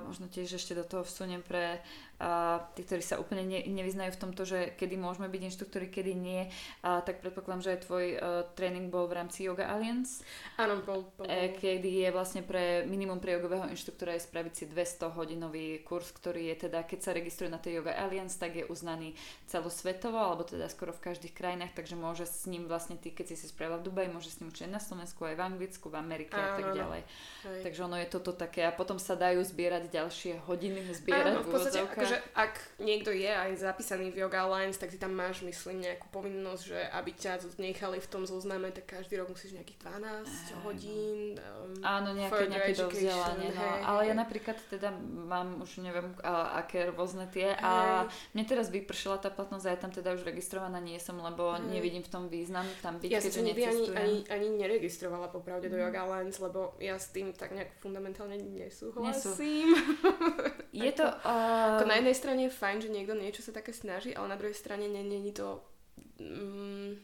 [0.00, 1.82] možno tiež ešte do toho vsuniem pre
[2.16, 2.30] a
[2.76, 6.52] tí, ktorí sa úplne ne, nevyznajú v tomto, že kedy môžeme byť inštruktori, kedy nie,
[6.84, 8.20] a tak predpokladám, že aj tvoj uh,
[8.52, 10.20] tréning bol v rámci Yoga Alliance.
[10.60, 11.26] Áno, bol, bol, bol.
[11.26, 16.12] E, kedy je vlastne pre minimum pre jogového inštruktora je spraviť si 200 hodinový kurz,
[16.12, 19.16] ktorý je teda, keď sa registruje na tej Yoga Alliance, tak je uznaný
[19.48, 23.36] celosvetovo, alebo teda skoro v každých krajinách, takže môže s ním vlastne ty, keď si
[23.40, 26.36] si spravila v Dubaji, môže s ním učiť na Slovensku, aj v Anglicku, v Amerike
[26.36, 27.02] Áno, a tak ďalej.
[27.46, 27.60] Hej.
[27.64, 31.48] Takže ono je toto také a potom sa dajú zbierať ďalšie hodiny, zbierať Áno, v
[31.48, 35.80] podstate, akože ak niekto je aj zapísaný v Yoga Alliance, tak si tam máš, myslím,
[35.80, 40.04] nejakú povinnosť, že aby ťa nechali v tom zozname, tak každý rok musíš nejakých 12
[40.04, 40.56] Áno.
[40.64, 41.40] hodín.
[41.40, 43.48] Um, Áno, nejaké, nejaké dovzdelanie.
[43.56, 43.64] No.
[43.84, 44.92] Ale ja napríklad teda
[45.28, 47.64] mám už neviem, a, aké rôzne tie hey.
[47.64, 47.72] a
[48.36, 51.80] mne teraz vypršila tá platnosť a ja tam teda už registrovaná nie som, lebo hey.
[51.80, 55.82] nevidím v tom význam tam byť, ja keďže ani, ani, ani neregistrovala popravde do mhm.
[55.88, 59.72] Yoga Alliance, lebo ja s tým tak nejak fundamentálne nesúhlasím.
[60.84, 61.06] je to...
[61.24, 61.86] Uh...
[61.86, 65.32] na jednej strane fajn, že niekto niečo sa také snaží, ale na druhej strane není
[65.36, 65.60] to...
[66.16, 66.96] Mm,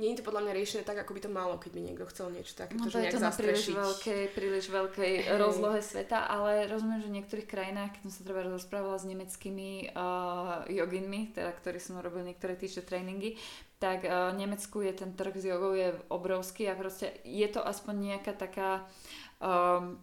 [0.00, 2.32] nie je to podľa mňa riešené tak, ako by to malo, keď by niekto chcel
[2.32, 5.36] niečo takéto, no, že nejak to na príliš veľkej, príliš veľkej hey.
[5.36, 9.92] rozlohe sveta, ale rozumiem, že v niektorých krajinách, keď som sa treba rozprávala s nemeckými
[9.92, 13.36] uh, joginmi, teda ktorí som robil niektoré teacher tréningy,
[13.76, 17.60] tak uh, v Nemecku je ten trh s jogou je obrovský a proste je to
[17.60, 18.88] aspoň nejaká taká
[19.36, 20.00] um,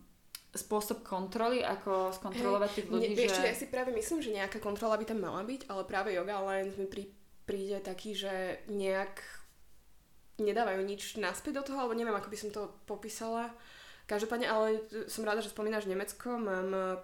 [0.55, 3.43] spôsob kontroly, ako skontrolovať tých ľudí, ne, že...
[3.43, 6.79] ja si práve myslím, že nejaká kontrola by tam mala byť, ale práve Yoga Alliance
[6.79, 7.11] mi prí,
[7.43, 9.19] príde taký, že nejak
[10.37, 13.53] nedávajú nič naspäť do toho, alebo neviem, ako by som to popísala.
[14.07, 14.67] Každopádne, ale
[15.11, 16.39] som rada, že spomínaš Nemecko.
[16.39, 17.01] Mám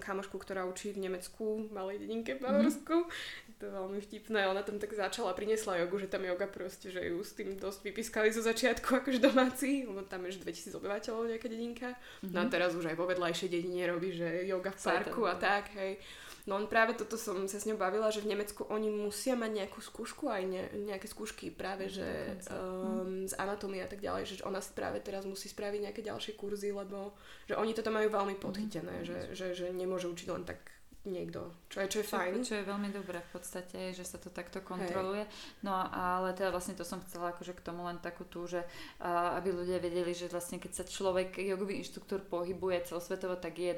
[0.00, 2.96] kamošku, ktorá učí v Nemecku, malej dedinke v Bavorsku.
[3.06, 4.48] Mm-hmm to je veľmi vtipné.
[4.48, 7.92] Ona tam tak začala, priniesla jogu, že tam joga proste, že ju s tým dosť
[7.92, 11.92] vypískali zo začiatku akože domáci, lebo tam je 2000 obyvateľov nejaká dedinka.
[11.92, 12.32] Mm-hmm.
[12.32, 12.50] No a mhm.
[12.50, 16.00] teraz už aj vo vedľajšej dedine robí, že joga v parku a tak, hej.
[16.48, 19.64] No on práve toto som sa s ňou bavila, že v Nemecku oni musia mať
[19.64, 24.34] nejakú skúšku, aj ne, nejaké skúšky práve, že um, z anatómie a tak ďalej, že
[24.48, 27.12] ona si práve teraz musí spraviť nejaké ďalšie kurzy, lebo
[27.44, 29.08] že oni toto majú veľmi podchytené, mm-hmm.
[29.08, 32.32] že, že, že nemôže učiť len tak niekto, čo je, čo je fajn.
[32.44, 35.24] Čo, čo je veľmi dobré v podstate, že sa to takto kontroluje.
[35.24, 35.32] Hej.
[35.64, 38.60] No ale teda vlastne to som chcela akože k tomu len takú tú, že
[39.00, 43.72] uh, aby ľudia vedeli, že vlastne keď sa človek, jogový inštruktor pohybuje celosvetovo, tak je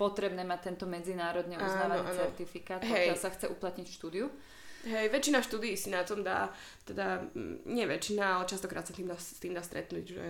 [0.00, 2.20] potrebné mať tento medzinárodne uznávaný áno, áno.
[2.24, 4.26] certifikát, pokiaľ sa chce uplatniť v štúdiu.
[4.82, 6.50] Hej, väčšina štúdií si na tom dá,
[6.82, 7.22] teda
[7.70, 10.26] nie väčšina, ale častokrát sa tým dá, s tým dá stretnúť, že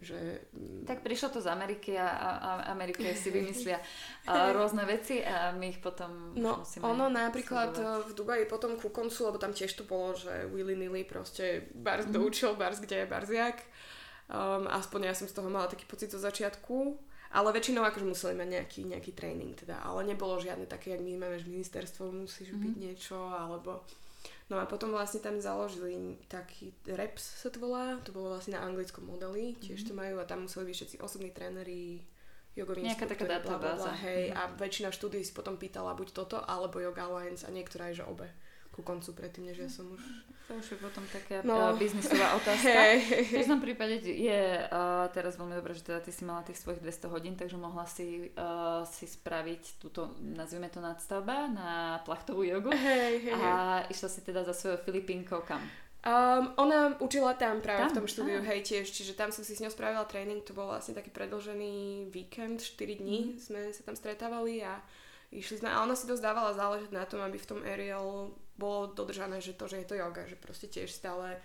[0.00, 0.48] že...
[0.56, 3.76] Mm, tak prišlo to z Ameriky a, a Amerike si vymyslia
[4.28, 8.08] rôzne veci a my ich potom no, musíme ono napríklad sledovať.
[8.08, 12.08] v Dubaji potom ku koncu, lebo tam tiež to bolo, že willy nilly proste Bars
[12.08, 12.12] mm.
[12.16, 13.60] doučil, Bars kde je Barziak.
[14.32, 16.96] Um, aspoň ja som z toho mala taký pocit zo začiatku.
[17.32, 19.80] Ale väčšinou akože museli mať nejaký, nejaký tréning teda.
[19.80, 22.60] Ale nebolo žiadne také, jak my máme, že ministerstvo musíš mm.
[22.60, 23.80] byť niečo, alebo
[24.50, 28.64] No a potom vlastne tam založili taký REPS sa to volá, to bolo vlastne na
[28.66, 29.90] anglickom modeli, tiež mm-hmm.
[29.90, 32.02] to majú a tam museli byť všetci osobní tréneri,
[32.52, 33.94] jogoví Nejaká taká databáza.
[34.02, 34.40] Hej, mm-hmm.
[34.40, 38.04] a väčšina štúdií si potom pýtala buď toto, alebo Yoga Alliance a niektorá aj, že
[38.04, 38.28] obe
[38.72, 40.00] ku koncu predtým, než ja som už...
[40.48, 41.76] To už je potom taká no.
[41.76, 42.72] biznisová otázka.
[42.72, 43.28] Hey.
[43.28, 46.80] V každom prípade je uh, teraz veľmi dobré, že teda ty si mala tých svojich
[46.80, 52.72] 200 hodín, takže mohla si, uh, si spraviť túto, nazvime to nadstavba na plachtovú jogu.
[52.72, 53.50] Hey, hey, a
[53.92, 55.62] išla si teda za svojou Filipínkou kam?
[56.02, 57.94] Um, ona učila tam práve tam?
[57.94, 58.46] v tom štúdiu, ah.
[58.50, 62.10] hej tiež, čiže tam som si s ňou spravila tréning, to bol vlastne taký predlžený
[62.10, 63.38] víkend, 4 dní mm.
[63.38, 64.82] sme sa tam stretávali a
[65.30, 68.92] išli sme, a ona si dosť dávala záležať na tom, aby v tom aerial bolo
[68.92, 71.40] dodržané, že to, že je to yoga, že proste tiež stále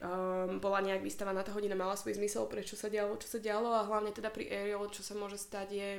[0.00, 3.72] um, bola nejak vystavaná tá hodina, mala svoj zmysel, prečo sa dialo, čo sa dialo
[3.72, 5.90] a hlavne teda pri aerial, čo sa môže stať je,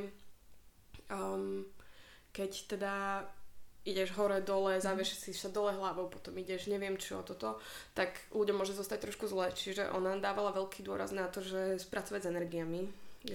[1.09, 1.65] um,
[2.35, 2.93] keď teda
[3.85, 4.81] ideš hore, dole, mhm.
[4.81, 7.61] zavieš si sa dole hlavou, potom ideš, neviem čo, toto,
[7.93, 9.53] tak ľuďom môže zostať trošku zle.
[9.53, 12.81] Čiže ona dávala veľký dôraz na to, že spracovať s energiami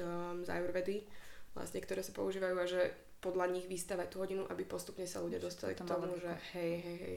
[0.02, 1.06] um, z Ayurvedy,
[1.54, 2.90] vlastne, ktoré sa používajú a že
[3.20, 6.98] podľa nich vystavať tú hodinu, aby postupne sa ľudia dostali k tomu, že hej, hej,
[6.98, 7.16] hej.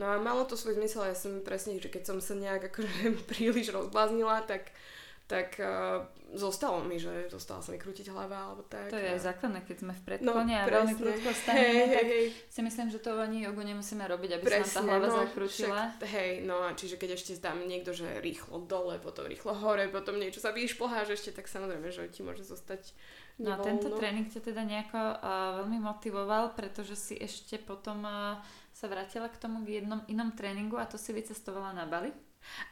[0.00, 2.92] No a malo to svoj zmysel, ja som presne, že keď som sa nejak akože
[3.32, 4.72] príliš rozbláznila, tak
[5.30, 6.02] tak uh,
[6.34, 8.90] zostalo mi, že zostala sa mi krútiť hlava alebo tak.
[8.90, 12.06] To je aj základné, keď sme v predklone no, a veľmi krútko staneme, hey, tak
[12.10, 15.06] hey, si myslím, že to ani jogu nemusíme robiť, aby presne, sa nám tá hlava
[15.06, 15.80] no, zakrútila.
[15.94, 19.86] Však, hej, no a čiže keď ešte zdám niekto, že rýchlo dole, potom rýchlo hore,
[19.86, 22.90] potom niečo sa vyšplháš ešte, tak samozrejme, že ti môže zostať
[23.40, 28.36] No a tento tréning ťa teda nejako uh, veľmi motivoval, pretože si ešte potom uh,
[28.76, 32.12] sa vrátila k tomu k jednom inom tréningu a to si vycestovala na Bali?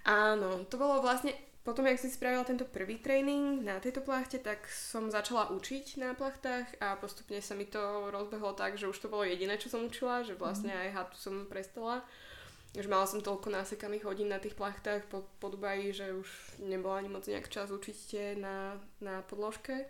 [0.05, 1.33] Áno, to bolo vlastne
[1.69, 6.17] potom, jak si spravila tento prvý tréning na tejto plachte, tak som začala učiť na
[6.17, 9.85] plachtách a postupne sa mi to rozbehlo tak, že už to bolo jediné, čo som
[9.85, 10.81] učila, že vlastne mhm.
[10.81, 12.01] aj hatu som prestala.
[12.73, 16.29] Že mala som toľko násekaných hodín na tých plachtách po, po Dubaji, že už
[16.69, 19.89] nebolo ani moc nejak čas učiť na, na podložke.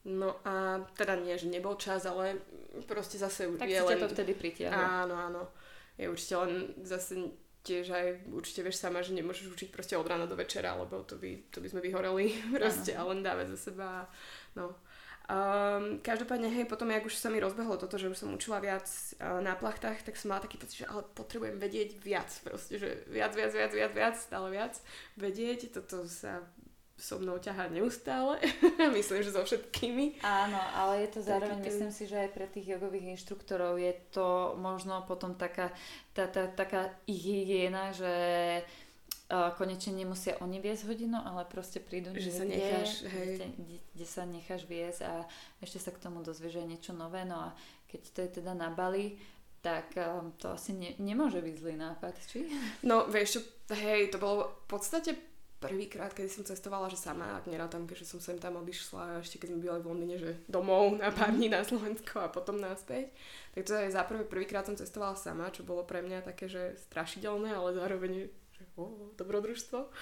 [0.00, 2.40] No a teda nie, že nebol čas, ale
[2.88, 4.00] proste zase tak je len...
[4.00, 4.80] to vtedy pritiahlo.
[4.80, 5.42] Áno, áno.
[6.00, 10.24] Je určite len zase tiež aj určite vieš sama, že nemôžeš učiť proste od rána
[10.24, 14.08] do večera, lebo to by, to by sme vyhoreli proste a len dávať za seba.
[14.56, 14.72] No.
[15.30, 18.82] Um, každopádne, hej, potom, jak už sa mi rozbehlo toto, že už som učila viac
[19.22, 23.06] uh, na plachtách, tak som mala taký pocit, že ale potrebujem vedieť viac, proste, že
[23.06, 24.74] viac, viac, viac, viac, viac, stále viac
[25.14, 25.70] vedieť.
[25.70, 26.42] Toto sa
[27.00, 28.36] so mnou ťahá neustále.
[28.96, 30.20] myslím, že so všetkými.
[30.20, 33.96] Áno, ale je to zároveň, Taký myslím si, že aj pre tých jogových inštruktorov je
[34.12, 35.72] to možno potom taká,
[36.12, 38.12] tá, tá, taká ich hygiena, že
[39.32, 43.48] uh, konečne nemusia oni viesť hodinu, ale proste prídu že sa necháš, hej.
[43.56, 45.24] Kde, kde sa necháš viesť a
[45.64, 47.24] ešte sa k tomu dozvieš aj niečo nové.
[47.24, 47.56] No a
[47.88, 49.16] keď to je teda na Bali,
[49.60, 52.48] tak um, to asi ne, nemôže byť zlý nápad, či?
[52.84, 53.44] No, vieš
[53.76, 55.29] hej, to bolo v podstate
[55.60, 59.52] prvýkrát, kedy som cestovala, že sama, ak nerátam, keďže som sem tam odišla, ešte keď
[59.52, 63.12] sme byli v Londýne, že domov na pár dní na Slovensko a potom naspäť.
[63.52, 66.80] Tak to je za prvé, prvýkrát som cestovala sama, čo bolo pre mňa také, že
[66.88, 69.92] strašidelné, ale zároveň, že oh, dobrodružstvo.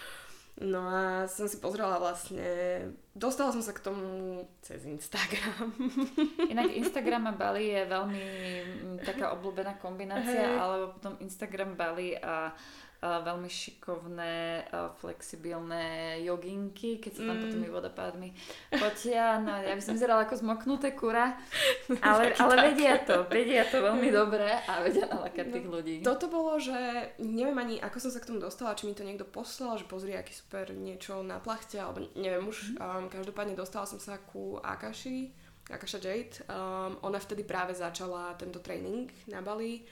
[0.59, 2.83] No a som si pozrela vlastne,
[3.15, 5.71] dostala som sa k tomu cez Instagram.
[6.55, 10.59] Inak Instagram a Bali je veľmi mm, taká obľúbená kombinácia, hey.
[10.59, 12.51] alebo potom Instagram Bali a
[12.99, 14.67] veľmi šikovné,
[14.99, 17.43] flexibilné joginky, keď sa tam mm.
[17.47, 18.29] potom i vodopádmi
[18.75, 19.39] potia.
[19.39, 21.39] No, ja by som vyzerala ako zmoknuté kura,
[22.03, 25.97] ale, ale vedia to, vedia to veľmi dobre a vedia nalakať no, tých ľudí.
[26.03, 26.75] Toto bolo, že
[27.23, 30.19] neviem ani, ako som sa k tomu dostala, či mi to niekto poslal, že pozri,
[30.19, 32.75] aký super niečo na plachte, alebo neviem už.
[32.75, 32.77] Mm.
[32.83, 35.31] Um, každopádne dostala som sa ku Akashi,
[35.71, 36.43] Akasha Jade.
[36.51, 39.87] Um, ona vtedy práve začala tento tréning na Bali.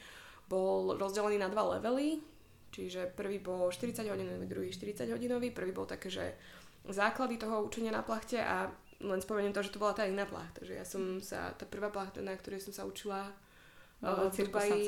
[0.51, 2.35] Bol rozdelený na dva levely
[2.77, 5.49] Čiže prvý bol 40 hodinový, druhý 40 hodinový.
[5.49, 6.37] Prvý bol také, že
[6.85, 8.69] základy toho učenia na plachte a
[9.01, 10.61] len spomeniem to, že to bola tá iná plachta.
[10.61, 13.33] Že ja som sa, tá prvá plachta, na ktorej som sa učila
[13.97, 14.85] bola v Dubaji,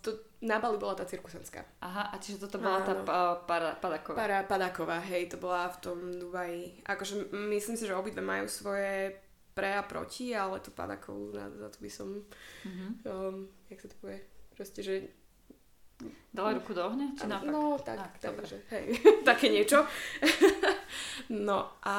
[0.00, 0.10] to,
[0.48, 1.60] na Bali bola tá cirkusanská.
[1.84, 4.16] Aha, a čiže toto bola tá pa, para, padaková.
[4.16, 6.88] Para, padaková, hej, to bola v tom Dubaji.
[6.88, 9.20] Akože myslím si, že obidve majú svoje
[9.52, 12.08] pre a proti, ale tú padakovú, za to by som,
[12.64, 12.90] mm-hmm.
[13.06, 13.36] um,
[13.68, 14.18] jak sa to povie,
[14.56, 14.94] proste, že
[16.34, 17.14] Dala ruku do ohňa?
[17.14, 17.46] Či naopak?
[17.54, 18.98] No, tak, tak takže, hej,
[19.30, 19.86] také niečo.
[21.48, 21.96] no, a,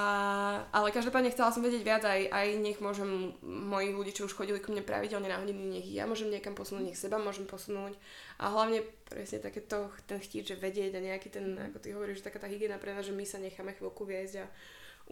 [0.76, 4.60] ale každopádne chcela som vedieť viac, aj, aj nech môžem mojich ľudí, čo už chodili
[4.60, 7.96] ku mne pravidelne na hodiny, nech ja môžem niekam posunúť, nech seba môžem posunúť.
[8.44, 12.28] A hlavne presne takéto, ten chtít, že vedieť a nejaký ten, ako ty hovoríš, že
[12.28, 14.46] taká tá hygiena pre nás, že my sa necháme chvíľku viesť a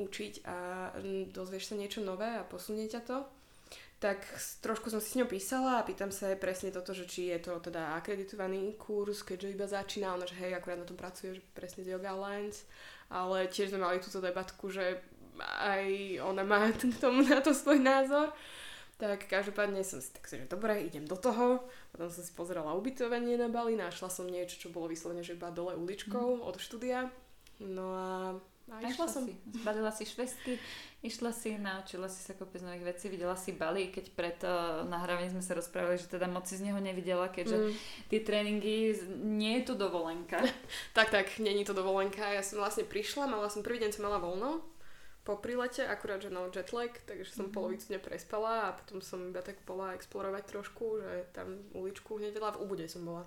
[0.04, 0.56] učiť a
[1.32, 3.24] dozvieš sa niečo nové a posunie ťa to
[4.04, 4.20] tak
[4.60, 7.64] trošku som si s ňou písala a pýtam sa presne toto, že či je to
[7.64, 11.88] teda akreditovaný kurz, keďže iba začína, ona, že hej, akurát na tom pracuje, že presne
[11.88, 12.68] z Yoga Alliance,
[13.08, 15.00] ale tiež sme mali túto debatku, že
[15.40, 18.36] aj ona má k tomu na to svoj názor.
[19.00, 21.64] Tak každopádne som si tak že dobre, idem do toho.
[21.96, 25.50] Potom som si pozerala ubytovanie na Bali, našla som niečo, čo bolo vyslovene, že iba
[25.50, 26.46] dole uličkou mm.
[26.46, 27.08] od štúdia.
[27.64, 28.08] No a
[28.72, 29.28] a išla som.
[29.28, 29.36] Si.
[29.60, 30.56] Zbalila si švestky,
[31.04, 35.36] išla si, naučila si sa kopec nových vecí, videla si Bali, keď pred uh, nahrávaním
[35.36, 37.72] sme sa rozprávali, že teda moc si z neho nevidela, keďže mm.
[38.08, 38.76] tie tréningy,
[39.20, 40.40] nie je to dovolenka.
[40.98, 42.24] tak, tak, není to dovolenka.
[42.32, 44.64] Ja som vlastne prišla, mala som prvý deň som mala voľno
[45.24, 47.56] po prilete, akurát, že no jetlag, takže som mm.
[47.56, 52.40] polovicu dňa prespala a potom som iba tak bola explorovať trošku, že tam uličku hneď
[52.40, 53.24] v Ubude som bola.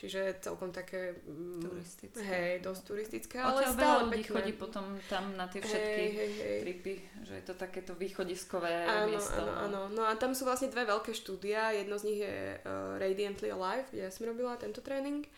[0.00, 1.12] Čiže celkom také...
[1.28, 2.24] Mm, turistické.
[2.24, 4.32] Hej, dosť turistické, ale Odtiaľ stále ľudí pekné.
[4.32, 6.58] chodí potom tam na tie všetky hej, hej, hej.
[6.64, 9.44] tripy, že je to takéto východiskové áno, miesto.
[9.44, 9.80] Áno, áno.
[9.92, 11.76] No a tam sú vlastne dve veľké štúdia.
[11.76, 15.28] Jedno z nich je uh, Radiantly Alive, kde ja som robila tento tréning.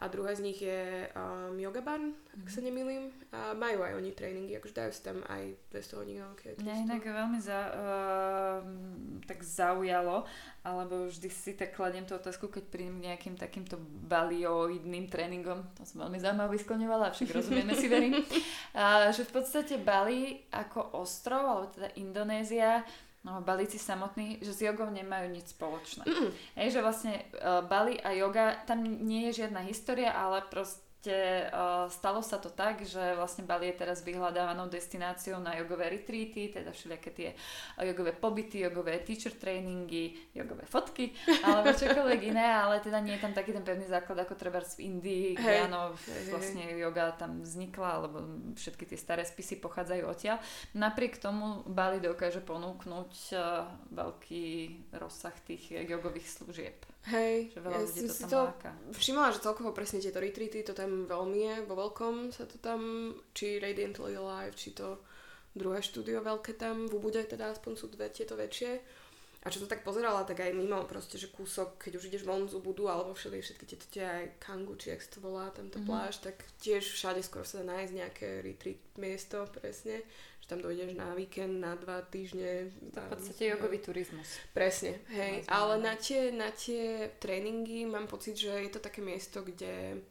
[0.00, 3.12] A druhé z nich je um, Yoga Barn, ak sa nemýlim.
[3.36, 6.24] A majú aj oni tréningy, akože dajú si tam aj 200 hodín.
[6.56, 8.64] Mňa inak veľmi za, uh,
[9.28, 10.24] tak zaujalo,
[10.64, 13.76] alebo vždy si tak kladiem tú otázku, keď prídem k nejakým takýmto
[14.08, 19.76] balioidným tréningom, to som veľmi zaujímavé vyskloňovala, však rozumieme si, verím, uh, že v podstate
[19.76, 22.88] Bali ako ostrov, alebo teda Indonézia,
[23.24, 26.04] no, Balíci samotní, že s jogou nemajú nič spoločné.
[26.08, 26.30] Mm.
[26.56, 31.48] Hej, že vlastne uh, Bali a yoga, tam nie je žiadna história, ale proste proste
[31.48, 36.52] uh, stalo sa to tak, že vlastne Bali je teraz vyhľadávanou destináciou na jogové retreaty,
[36.52, 37.28] teda všelijaké tie
[37.80, 41.16] jogové pobyty, jogové teacher tréningy, jogové fotky,
[41.48, 44.92] alebo čokoľvek iné, ale teda nie je tam taký ten pevný základ ako treba v
[44.92, 45.64] Indii, kde hey.
[45.64, 45.96] áno,
[46.28, 48.20] vlastne yoga tam vznikla, alebo
[48.60, 50.36] všetky tie staré spisy pochádzajú odtiaľ.
[50.76, 54.44] Napriek tomu Bali dokáže ponúknuť uh, veľký
[55.00, 56.76] rozsah tých jogových služieb.
[57.08, 58.70] Hej, že veľa ja ľudí to si to láka.
[58.92, 63.12] všimla, že celkovo presne tieto retreaty, to tam veľmi je, vo veľkom sa to tam,
[63.32, 65.00] či Radiantly Live, či to
[65.56, 69.00] druhé štúdio veľké tam, v Ubude teda aspoň sú dve tieto väčšie.
[69.40, 72.44] A čo to tak pozerala, tak aj mimo proste, že kúsok, keď už ideš von
[72.44, 75.88] z Ubudu, alebo všeli, všetky tieto tie aj Kangu, či jak to volá, tamto mm-hmm.
[75.88, 80.04] pláž, tak tiež všade skoro sa dá nájsť nejaké retreat miesto, presne
[80.50, 82.74] tam dojdeš na víkend, na dva týždne.
[82.90, 84.42] To v podstate jogový turizmus.
[84.50, 85.46] Presne, hej.
[85.46, 90.02] Ale na tie, na tie tréningy mám pocit, že je to také miesto, kde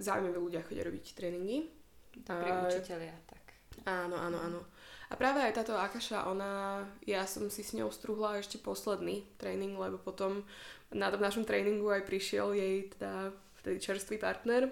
[0.00, 1.68] zaujímaví ľudia chodia robiť tréningy.
[2.16, 3.44] Dobrí uh, učiteľia, tak.
[3.84, 4.60] Áno, áno, áno.
[5.06, 9.78] A práve aj táto Akaša, ona, ja som si s ňou strúhla ešte posledný tréning,
[9.78, 10.42] lebo potom
[10.90, 13.30] na tom našom tréningu aj prišiel jej teda
[13.62, 14.66] vtedy čerstvý partner,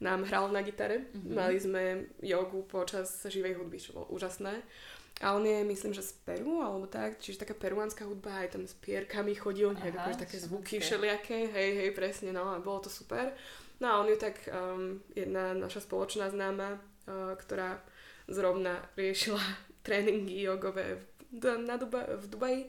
[0.00, 1.08] nám hral na gitare.
[1.10, 1.34] Mm-hmm.
[1.34, 1.82] Mali sme
[2.20, 4.62] jogu počas živej hudby, čo bolo úžasné.
[5.22, 8.66] A on je, myslím, že z Peru, alebo tak, čiže taká peruánska hudba, aj tam
[8.66, 12.90] s pierkami chodil, nejak akože také zvuky všelijaké, hej, hej, presne, no a bolo to
[12.90, 13.30] super.
[13.78, 17.78] No a on je tak um, jedna naša spoločná známa, uh, ktorá
[18.26, 19.38] zrovna riešila
[19.86, 20.98] tréningy jogové
[21.30, 22.62] v, na Duba, v Dubaji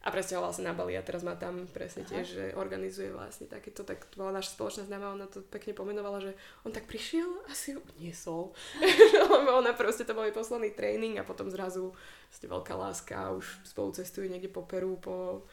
[0.00, 3.84] a presťahoval sa na Bali a teraz má tam presne tiež, že organizuje vlastne takéto,
[3.84, 6.32] tak to bola naša spoločná známa, ona to pekne pomenovala, že
[6.64, 8.56] on tak prišiel a si ju uniesol.
[9.60, 11.92] Ona proste to bol jej posledný tréning a potom zrazu
[12.32, 15.44] ste veľká láska a už spolu cestujú niekde po Peru, po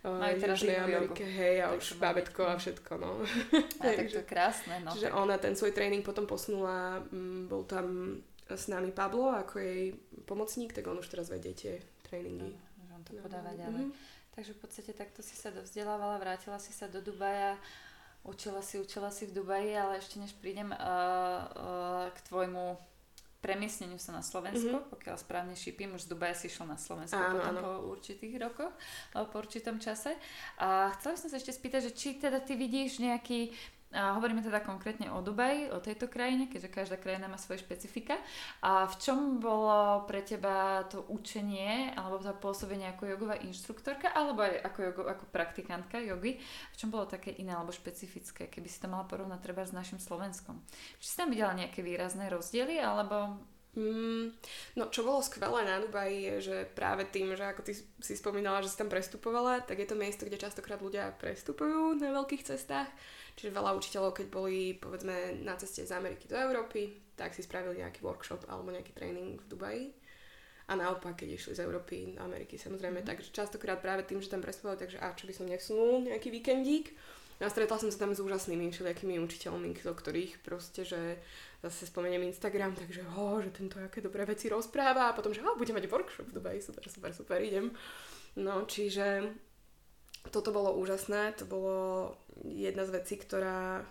[0.00, 1.36] uh, Južnej Amerike, jogu.
[1.36, 3.20] hej, a tak už bábetko a všetko, no.
[3.84, 4.96] A tak to je krásne, no.
[4.96, 5.18] Čiže tak...
[5.18, 8.16] ona ten svoj tréning potom posunula, m, bol tam
[8.48, 9.92] s nami Pablo ako jej
[10.24, 12.69] pomocník, tak on už teraz vedie tie tréningy.
[13.00, 13.84] No to no, podávať ďalej.
[13.88, 14.18] Mm-hmm.
[14.36, 17.56] Takže v podstate takto si sa dovzdelávala, vrátila si sa do Dubaja,
[18.22, 22.78] učila si, učila si v Dubaji, ale ešte než prídem uh, uh, k tvojmu
[23.40, 24.92] premiesneniu sa na Slovensko, mm-hmm.
[24.92, 27.60] pokiaľ správne šípim, už z Dubaja si išiel na Slovensko áno, potom áno.
[27.64, 28.72] po určitých rokoch,
[29.16, 30.12] alebo po určitom čase.
[30.60, 33.56] A chcela som sa ešte spýtať, že či teda ty vidíš nejaký
[33.90, 38.22] a hovoríme teda konkrétne o Dubaji, o tejto krajine, keďže každá krajina má svoje špecifika.
[38.62, 44.46] A v čom bolo pre teba to učenie alebo to pôsobenie ako jogová inštruktorka alebo
[44.46, 46.38] aj ako, jogo, ako praktikantka jogy?
[46.70, 49.98] V čom bolo také iné alebo špecifické, keby si to mala porovnať treba s našim
[49.98, 50.62] Slovenskom?
[51.02, 54.34] Či si tam videla nejaké výrazné rozdiely alebo Mm,
[54.74, 58.66] no čo bolo skvelé na Dubaji je, že práve tým, že ako ty si spomínala,
[58.66, 62.90] že si tam prestupovala, tak je to miesto, kde častokrát ľudia prestupujú na veľkých cestách
[63.40, 67.80] Čiže veľa učiteľov, keď boli povedzme na ceste z Ameriky do Európy, tak si spravili
[67.80, 69.84] nejaký workshop alebo nejaký tréning v Dubaji.
[70.68, 73.00] A naopak, keď išli z Európy do Ameriky, samozrejme.
[73.00, 73.08] Mm.
[73.08, 76.92] Takže častokrát práve tým, že tam prestupovali, takže a čo by som nevsunul nejaký víkendík.
[77.40, 81.16] No a stretla som sa tam s úžasnými všelijakými učiteľmi, do ktorých proste, že
[81.64, 85.08] zase spomeniem Instagram, takže ho, že tento aké dobré veci rozpráva.
[85.08, 87.72] A potom, že ho, budem mať workshop v Dubaji, super, super, super, idem.
[88.36, 89.32] No, čiže
[90.28, 92.12] toto bolo úžasné, to bolo
[92.44, 93.88] jedna z vecí, ktorá,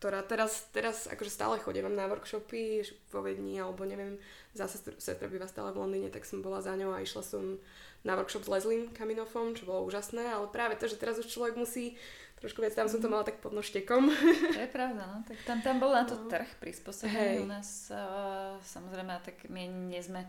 [0.00, 4.16] ktorá teraz, teraz akože stále chodím na workshopy vo Vedni, alebo neviem,
[4.56, 7.60] zase sestra býva stále v Londýne, tak som bola za ňou a išla som
[8.00, 11.60] na workshop s Lesliem Kaminoffom, čo bolo úžasné, ale práve to, že teraz už človek
[11.60, 12.00] musí
[12.40, 14.08] trošku viac, tam som to mala tak pod nožtekom.
[14.56, 15.20] To je pravda, no.
[15.28, 16.32] Tak tam, tam bol na to no.
[16.32, 20.24] trh prispôsobený u nás, uh, samozrejme, tak my nie sme,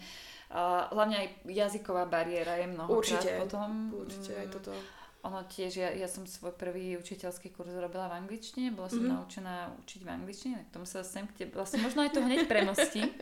[0.51, 3.95] uh, hlavne aj jazyková bariéra je mnohokrát určite, potom.
[3.95, 4.75] Určite, aj toto.
[5.21, 9.17] Ono tiež, ja, ja som svoj prvý učiteľský kurz robila v angličtine, bola som mm-hmm.
[9.21, 9.55] naučená
[9.85, 13.05] učiť v angličtine, tak tomu sa sem k tebe, vlastne možno aj to hneď premostím.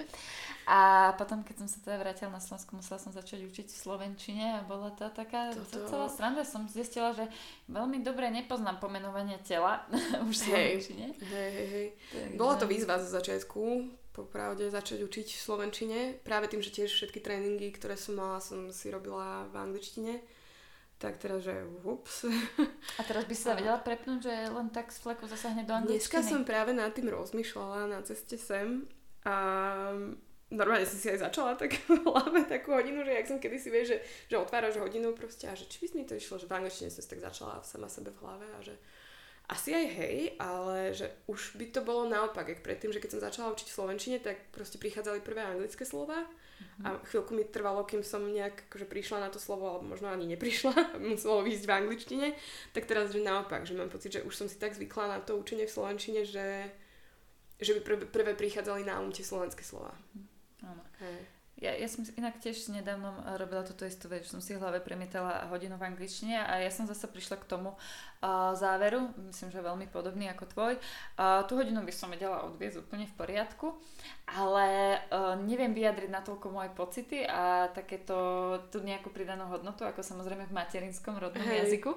[0.70, 4.46] A potom, keď som sa teda vrátila na Slovensku, musela som začať učiť v Slovenčine
[4.54, 5.90] a bola to taká Toto...
[5.90, 6.46] celá sranda.
[6.46, 7.26] Som zistila, že
[7.66, 9.82] veľmi dobre nepoznám pomenovanie tela
[10.30, 11.06] už v Slovenčine.
[11.18, 11.88] Hej, hej, hej.
[12.14, 12.38] Takže...
[12.38, 16.00] Bola to výzva zo začiatku, popravde začať učiť v Slovenčine.
[16.22, 20.22] Práve tým, že tiež všetky tréningy, ktoré som mala, som si robila v angličtine
[21.00, 21.56] tak teraz, že
[21.88, 22.28] ups.
[23.00, 25.96] A teraz by si sa vedela prepnúť, že len tak z fleku zasahne do angličtiny?
[25.96, 28.84] Dneska som práve nad tým rozmýšľala na ceste sem
[29.24, 29.36] a
[30.52, 33.84] normálne som si aj začala tak v hlave takú hodinu, že jak som kedysi vie,
[33.88, 33.98] že,
[34.28, 37.00] že otváraš hodinu proste a že či by mi to išlo, že v angličtine som
[37.00, 38.76] si tak začala sama sebe v hlave a že
[39.50, 43.26] asi aj hej, ale že už by to bolo naopak, jak predtým, že keď som
[43.26, 46.22] začala učiť v Slovenčine, tak proste prichádzali prvé anglické slova.
[46.80, 50.24] A chvíľku mi trvalo, kým som nejak akože prišla na to slovo, alebo možno ani
[50.32, 52.28] neprišla, muselo výjsť v angličtine.
[52.72, 55.36] Tak teraz, že naopak, že mám pocit, že už som si tak zvykla na to
[55.36, 56.72] učenie v slovenčine, že,
[57.60, 59.92] že by prvé prichádzali na um tie slovenské slova.
[60.64, 60.84] Áno.
[61.00, 61.39] Hey.
[61.60, 64.64] Ja, ja som inak tiež nedávno eh, robila túto istú vec, že som si v
[64.64, 69.52] hlave premietala hodinu v angličtine a ja som zase prišla k tomu uh, záveru, myslím,
[69.52, 70.74] že veľmi podobný ako tvoj.
[71.20, 73.76] Uh, tú hodinu by som vedela odviezť úplne v poriadku,
[74.32, 78.16] ale uh, neviem vyjadriť natoľko moje pocity a takéto
[78.72, 81.68] tú nejakú pridanú hodnotu, ako samozrejme v materinskom rodnom Hej.
[81.68, 81.92] jazyku.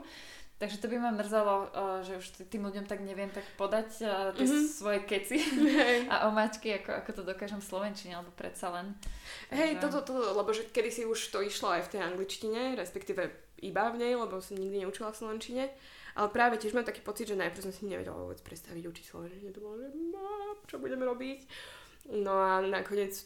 [0.62, 4.30] Takže to by ma mrzalo, uh, že už tým ľuďom tak neviem tak podať uh,
[4.30, 4.70] tie mm-hmm.
[4.70, 5.42] svoje keci
[6.12, 8.94] a omáčky, ako, ako to dokážem v Slovenčine, alebo predsa len.
[9.50, 13.26] Hej, toto, toto, lebo že kedy si už to išlo aj v tej angličtine, respektíve
[13.58, 15.64] iba v nej, lebo som nikdy neučila v Slovenčine.
[16.14, 19.50] Ale práve tiež mám taký pocit, že najprv som si nevedela vôbec predstaviť učiť Slovenčine.
[19.50, 19.90] To bolo, že
[20.70, 21.42] čo budeme robiť.
[22.22, 23.18] No a nakoniec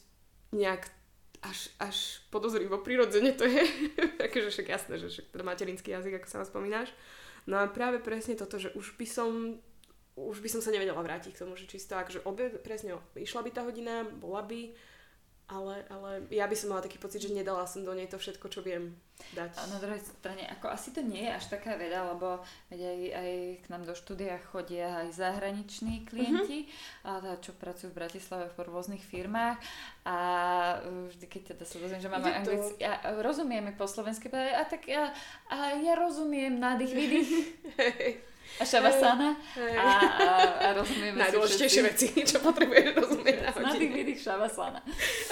[0.57, 0.89] nejak
[1.45, 3.61] až, až podozrivo prirodzene to je.
[4.25, 6.89] Takže však jasné, že však teda materinský jazyk, ako sa vám spomínaš.
[7.47, 9.31] No a práve presne toto, že už by som
[10.17, 13.51] už by som sa nevedela vrátiť k tomu, že čisto že obe, presne išla by
[13.53, 14.73] tá hodina, bola by,
[15.47, 18.51] ale, ale ja by som mala taký pocit, že nedala som do nej to všetko,
[18.51, 18.99] čo viem
[19.31, 19.55] dať.
[19.55, 22.43] A na druhej strane, ako asi to nie je až taká veda, lebo
[22.75, 22.83] aj,
[23.15, 23.31] aj
[23.63, 27.07] k nám do štúdia chodia aj zahraniční klienti, uh-huh.
[27.07, 29.63] a teda, čo pracujú v Bratislave v rôznych firmách
[30.03, 30.19] a
[31.15, 35.15] vždy, keď teda sa dozviem, že máme anglicky, ja rozumieme po slovensky, a tak ja,
[35.47, 37.31] a ja rozumiem nádych, výdych.
[38.57, 39.77] a šavasana hey.
[39.77, 40.29] a, a,
[40.61, 43.69] a rozumieme Najdôležitejšie veci, čo potrebuješ rozumieť na hodine.
[43.69, 44.81] Na tých vidých šavasana.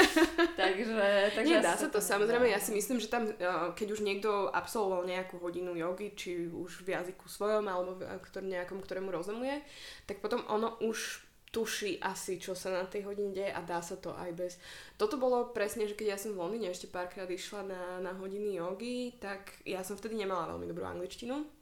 [0.60, 3.30] takže, takže Nie, dá sa to, samozrejme, ja si myslím, že tam,
[3.72, 8.04] keď už niekto absolvoval nejakú hodinu jogy, či už v jazyku svojom, alebo v
[8.44, 9.64] nejakom, ktorému rozumie,
[10.04, 13.94] tak potom ono už tuší asi, čo sa na tej hodine deje a dá sa
[13.94, 14.52] to aj bez.
[14.98, 18.58] Toto bolo presne, že keď ja som v Londýne ešte párkrát išla na, na hodiny
[18.58, 21.53] jogy, tak ja som vtedy nemala veľmi dobrú angličtinu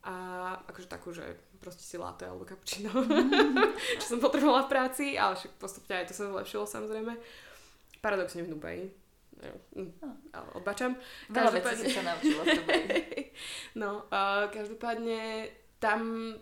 [0.00, 0.14] a
[0.64, 2.88] akože takú, že proste si latte alebo cappuccino,
[4.00, 7.12] čo som potrebovala v práci, ale však postupne aj to sa zlepšilo samozrejme.
[8.00, 8.84] Paradoxne v Dubaji.
[10.32, 10.96] Ale odbačam.
[11.28, 12.88] Veľa vecí si sa naučila v Dubaji.
[13.80, 16.32] no, uh, každopádne tam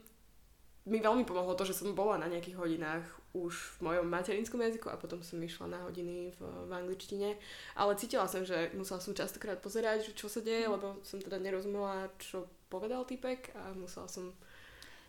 [0.89, 3.05] mi veľmi pomohlo to, že som bola na nejakých hodinách
[3.47, 7.39] už v mojom materinskom jazyku a potom som išla na hodiny v, v angličtine.
[7.79, 10.73] Ale cítila som, že musela som častokrát pozerať, čo sa deje, mm.
[10.75, 14.35] lebo som teda nerozumela, čo povedal typek a musela som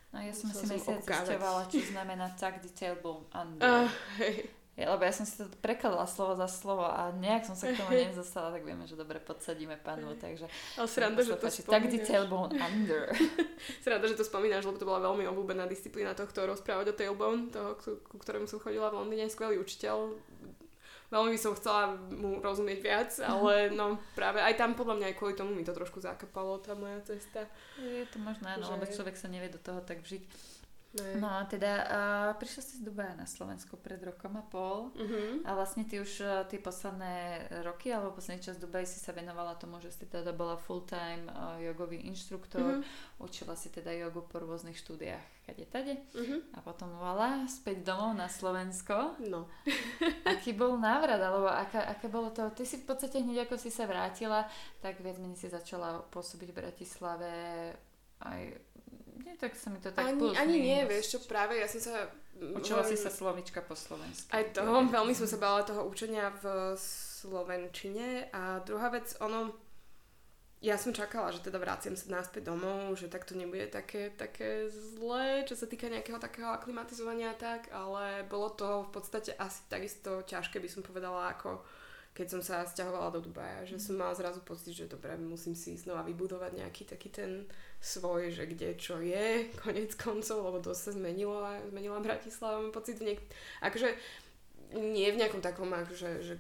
[0.09, 3.61] No ja som si mesiac zisťovala, čo znamená tailbone under.
[3.61, 4.49] Uh, hey.
[4.80, 7.75] Ja, lebo ja som si to prekladala slovo za slovo a nejak som sa k
[7.75, 10.47] tomu nezostala, tak vieme, že dobre podsadíme panu, takže...
[10.80, 11.99] Ale sranda, že to spomínaš.
[11.99, 13.11] Tak tailbone under.
[13.84, 17.75] sranda, že to spomínaš, lebo to bola veľmi obľúbená disciplína tohto rozprávať o tailbone, toho,
[18.07, 20.15] ku ktorému som chodila v Londýne, skvelý učiteľ,
[21.11, 25.15] veľmi by som chcela mu rozumieť viac, ale no práve aj tam podľa mňa aj
[25.19, 27.49] kvôli tomu mi to trošku zakapalo tá moja cesta.
[27.82, 30.23] Je to možné, no, lebo človek sa nevie do toho tak vžiť.
[30.89, 31.21] Ne.
[31.21, 35.45] No a teda uh, prišla si z Dubaja na Slovensku pred rokom a pol uh-huh.
[35.45, 39.13] a vlastne ty už uh, tie posledné roky alebo posledný čas v Dubaji si sa
[39.13, 43.21] venovala tomu, že si teda bola full-time uh, jogový inštruktor, uh-huh.
[43.21, 46.57] učila si teda jogu po rôznych štúdiách kade tade uh-huh.
[46.57, 49.13] a potom vola späť domov na Slovensko.
[49.29, 49.45] No.
[50.33, 52.49] Aký bol návrat, alebo aká, aké bolo to?
[52.49, 54.49] Ty si v podstate hneď ako si sa vrátila,
[54.81, 57.33] tak viac menej si začala pôsobiť v Bratislave
[58.19, 58.41] aj
[59.20, 62.07] nie, tak sa mi to tak Ani, ani nie, vieš čo, práve ja som sa...
[62.39, 64.32] Učila si sa slovička po slovensky.
[64.32, 69.51] Aj to, veľmi som sa bála toho učenia v slovenčine a druhá vec, ono,
[70.63, 74.72] ja som čakala, že teda vraciam sa náspäť domov, že tak to nebude také, také
[74.72, 80.24] zlé, čo sa týka nejakého takého aklimatizovania tak, ale bolo to v podstate asi takisto
[80.24, 81.63] ťažké, by som povedala, ako
[82.14, 85.80] keď som sa stiahovala do Dubaja, že som mala zrazu pocit, že dobre, musím si
[85.80, 87.47] znova vybudovať nejaký taký ten
[87.80, 92.76] svoj, že kde čo je, konec koncov, lebo to sa zmenilo a zmenila Bratislava, mám
[92.76, 93.24] pocit, niek-
[93.64, 93.95] akože
[94.76, 96.36] nie v nejakom takom, akože, že,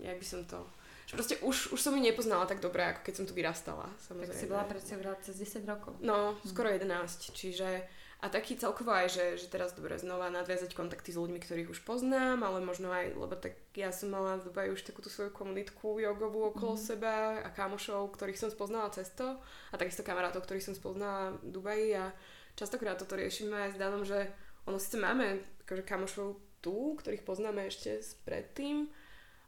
[0.00, 0.64] jak by som to,
[1.08, 4.28] že proste už, už som ju nepoznala tak dobre, ako keď som tu vyrastala, samozrejme.
[4.28, 4.94] Tak si bola predsa
[5.24, 5.96] cez 10 rokov.
[6.04, 6.84] No, skoro 11,
[7.32, 7.88] čiže
[8.18, 11.86] a taký celkovo aj, že, že teraz dobre znova nadviazať kontakty s ľuďmi, ktorých už
[11.86, 16.02] poznám, ale možno aj, lebo tak ja som mala v Dubaji už takúto svoju komunitku
[16.02, 16.82] jogovú okolo mm.
[16.82, 19.38] seba a kamošov, ktorých som spoznala cez to
[19.70, 22.10] a takisto kamarátov, ktorých som spoznala v Dubaji a
[22.58, 24.34] častokrát toto riešime aj s Danom, že
[24.66, 28.90] ono síce máme akože kamošov tu, ktorých poznáme ešte predtým,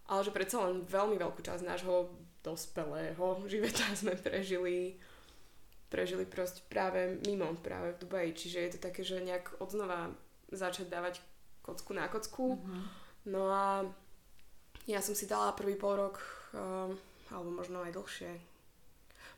[0.07, 2.15] ale že predsa len veľmi veľkú časť nášho
[2.47, 5.03] dospelého života sme prežili
[5.91, 8.31] prežili proste práve mimo, práve v Dubaji.
[8.33, 10.15] Čiže je to také, že nejak odznova
[10.55, 11.15] začať dávať
[11.67, 12.57] kocku na kocku.
[12.57, 12.83] Uh-huh.
[13.27, 13.85] No a
[14.87, 16.23] ja som si dala prvý pol rok,
[16.55, 16.95] um,
[17.29, 18.33] alebo možno aj dlhšie.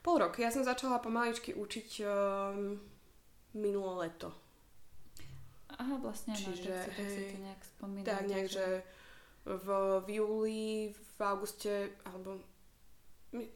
[0.04, 0.38] Pol rok.
[0.38, 2.78] Ja som začala pomaličky učiť um,
[3.56, 4.30] minulé leto.
[5.72, 8.06] Aha, vlastne, Čiže, no, tak, si, tak si to nejak spomínam.
[8.06, 8.66] Tak nejak, že
[9.48, 9.66] v,
[10.04, 12.38] v júli, v auguste, alebo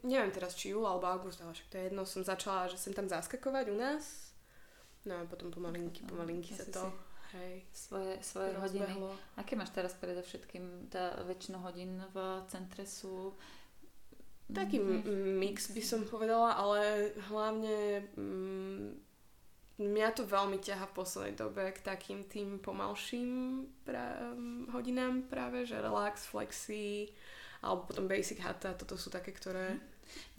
[0.03, 2.93] neviem teraz, či júl alebo august, ale však to je jedno, som začala, že sem
[2.93, 4.33] tam zaskakovať u nás.
[5.05, 6.91] No a potom pomalinky, no, pomalinky sa to...
[7.35, 9.03] Hej, svoje, svoje hodiny.
[9.35, 10.87] Aké máš teraz predovšetkým?
[10.87, 12.17] Tá väčšina hodín v
[12.47, 13.35] centre sú...
[14.47, 15.35] Taký mm-hmm.
[15.35, 18.95] mix by som povedala, ale hlavne mm,
[19.75, 24.31] mňa to veľmi ťaha v poslednej dobe k takým tým pomalším pra-
[24.71, 27.11] hodinám práve, že relax, flexi,
[27.61, 29.77] alebo potom Basic Hatha, toto sú také, ktoré...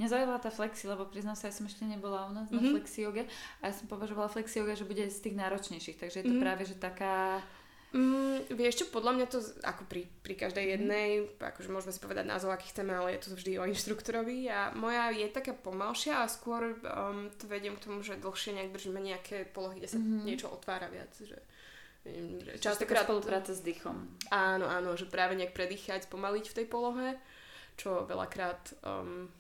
[0.01, 2.57] Mňa zaujala tá flexi, lebo priznám sa, ja som ešte nebola u nás mm-hmm.
[2.57, 2.73] na mhm.
[2.79, 3.25] flexi joge
[3.61, 6.45] a ja som považovala flexi joge, že bude z tých náročnejších, takže je to mm-hmm.
[6.45, 7.45] práve, že taká...
[7.89, 10.73] Mm, vieš čo, podľa mňa to ako pri, pri každej mhm.
[10.77, 11.41] jednej, mm.
[11.41, 15.09] akože môžeme si povedať názov, aký chceme, ale je to vždy o inštruktorovi a moja
[15.09, 19.49] je taká pomalšia a skôr um, to vediem k tomu, že dlhšie nejak držíme nejaké
[19.49, 20.21] polohy, kde sa mm-hmm.
[20.21, 21.41] niečo otvára viac, že
[22.59, 24.19] Častokrát spolupráca s dýchom.
[24.33, 27.09] Áno, áno, že práve nejak predýchať, spomaliť v tej polohe,
[27.79, 29.31] čo veľakrát um,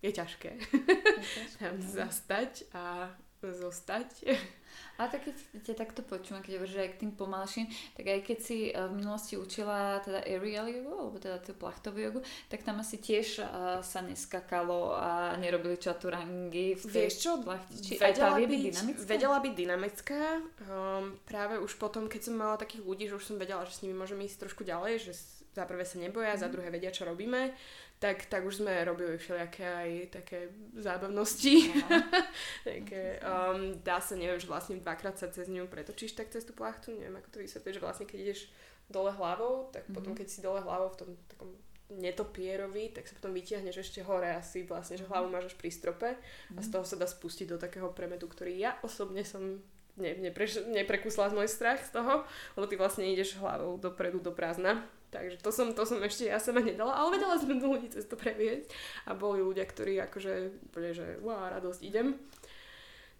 [0.00, 0.50] je ťažké.
[0.56, 1.64] Je ťažké
[1.96, 4.08] Zastať a zostať.
[5.00, 7.66] A tak keď ťa takto počúvam, keď hovoríš aj k tým pomalším,
[7.96, 11.98] tak aj keď si eh, v minulosti učila teda aerial jogu, alebo teda tú plachtovú
[11.98, 12.20] jogu,
[12.52, 17.80] tak tam asi tiež uh, sa neskakalo a nerobili čaturangy v tej Vieš čo, plachti.
[17.80, 19.06] Či vedela, aj byť, dynamická?
[19.08, 20.22] vedela byť dynamická.
[20.68, 23.82] Um, práve už potom, keď som mala takých ľudí, že už som vedela, že s
[23.82, 25.12] nimi môžem ísť trošku ďalej, že
[25.50, 26.40] za prvé sa neboja, mm.
[26.44, 26.52] za mhm.
[26.54, 27.56] druhé vedia, čo robíme
[28.00, 31.68] tak, tak už sme robili všelijaké aj také zábavnosti.
[32.64, 36.56] také, um, dá sa, neviem, že vlastne dvakrát sa cez ňu pretočíš tak cez tú
[36.56, 38.40] plachtu, neviem ako to vysvetliť, že vlastne keď ideš
[38.88, 39.96] dole hlavou, tak mm-hmm.
[40.00, 41.52] potom keď si dole hlavou v tom takom
[41.92, 46.08] netopierovi, tak sa potom vytiahneš ešte hore asi vlastne, že hlavu máš až pri strope
[46.08, 46.56] mm-hmm.
[46.56, 46.72] a z mhm.
[46.72, 49.60] toho sa dá spustiť do takého premedu, ktorý ja osobne som
[50.00, 52.24] ne, nepre, neprekusla z môj strach z toho,
[52.56, 54.80] lebo ty vlastne ideš hlavou dopredu do prázdna
[55.10, 58.06] Takže to som, to som ešte ja sama nedala, ale vedela som do ľudí cez
[58.06, 58.70] to previesť
[59.10, 60.32] a boli ľudia, ktorí akože
[60.70, 62.14] boli, že wow, radosť, idem.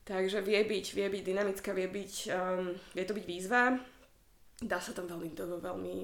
[0.06, 3.74] Takže vie byť, vie byť dynamická, vie byť, um, vie to byť výzva.
[4.62, 5.94] Dá sa tam veľmi, veľmi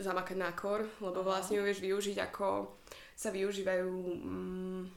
[0.00, 2.80] zamakať na kor, lebo vlastne ju vieš využiť ako
[3.12, 3.92] sa využívajú,
[4.24, 4.88] um,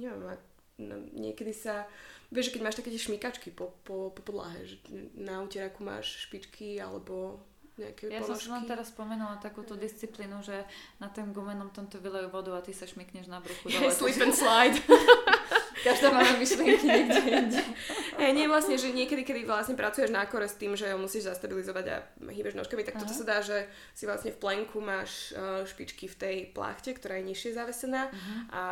[0.00, 0.40] neviem,
[0.80, 1.84] no, niekedy sa,
[2.32, 4.80] vieš, keď máš také tie šmykačky po, po, po podlahe, že
[5.20, 7.44] na utieraku máš špičky alebo
[7.74, 8.30] nejaké Ja položky.
[8.30, 10.62] som si len teraz spomenula takúto disciplínu, že
[11.02, 13.90] na tom gumenom tomto vylejú vodu a ty sa šmikneš na bruchu dole.
[13.90, 14.78] Slip and slide.
[15.84, 17.60] Každá máme myšlienky niekde inde.
[18.14, 21.28] Hey, nie vlastne, že niekedy, kedy vlastne pracuješ na kore s tým, že ho musíš
[21.34, 21.96] zastabilizovať a
[22.30, 23.02] hýbeš nožkami, tak Aha.
[23.02, 27.18] toto sa dá, že si vlastne v plenku máš uh, špičky v tej plachte, ktorá
[27.18, 28.54] je nižšie zavesená uh-huh.
[28.54, 28.62] a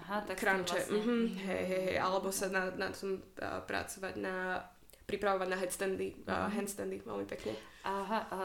[0.00, 0.80] Aha, tak kranče.
[0.80, 0.96] Vlastne.
[0.96, 1.28] Uh-huh.
[1.28, 1.96] Hej, hej, hej.
[2.00, 4.64] Alebo sa na, na tom uh, pracovať na
[5.06, 7.54] pripravovať na headstandy, uh, uh, handstandy veľmi pekne.
[7.86, 8.38] Aha, a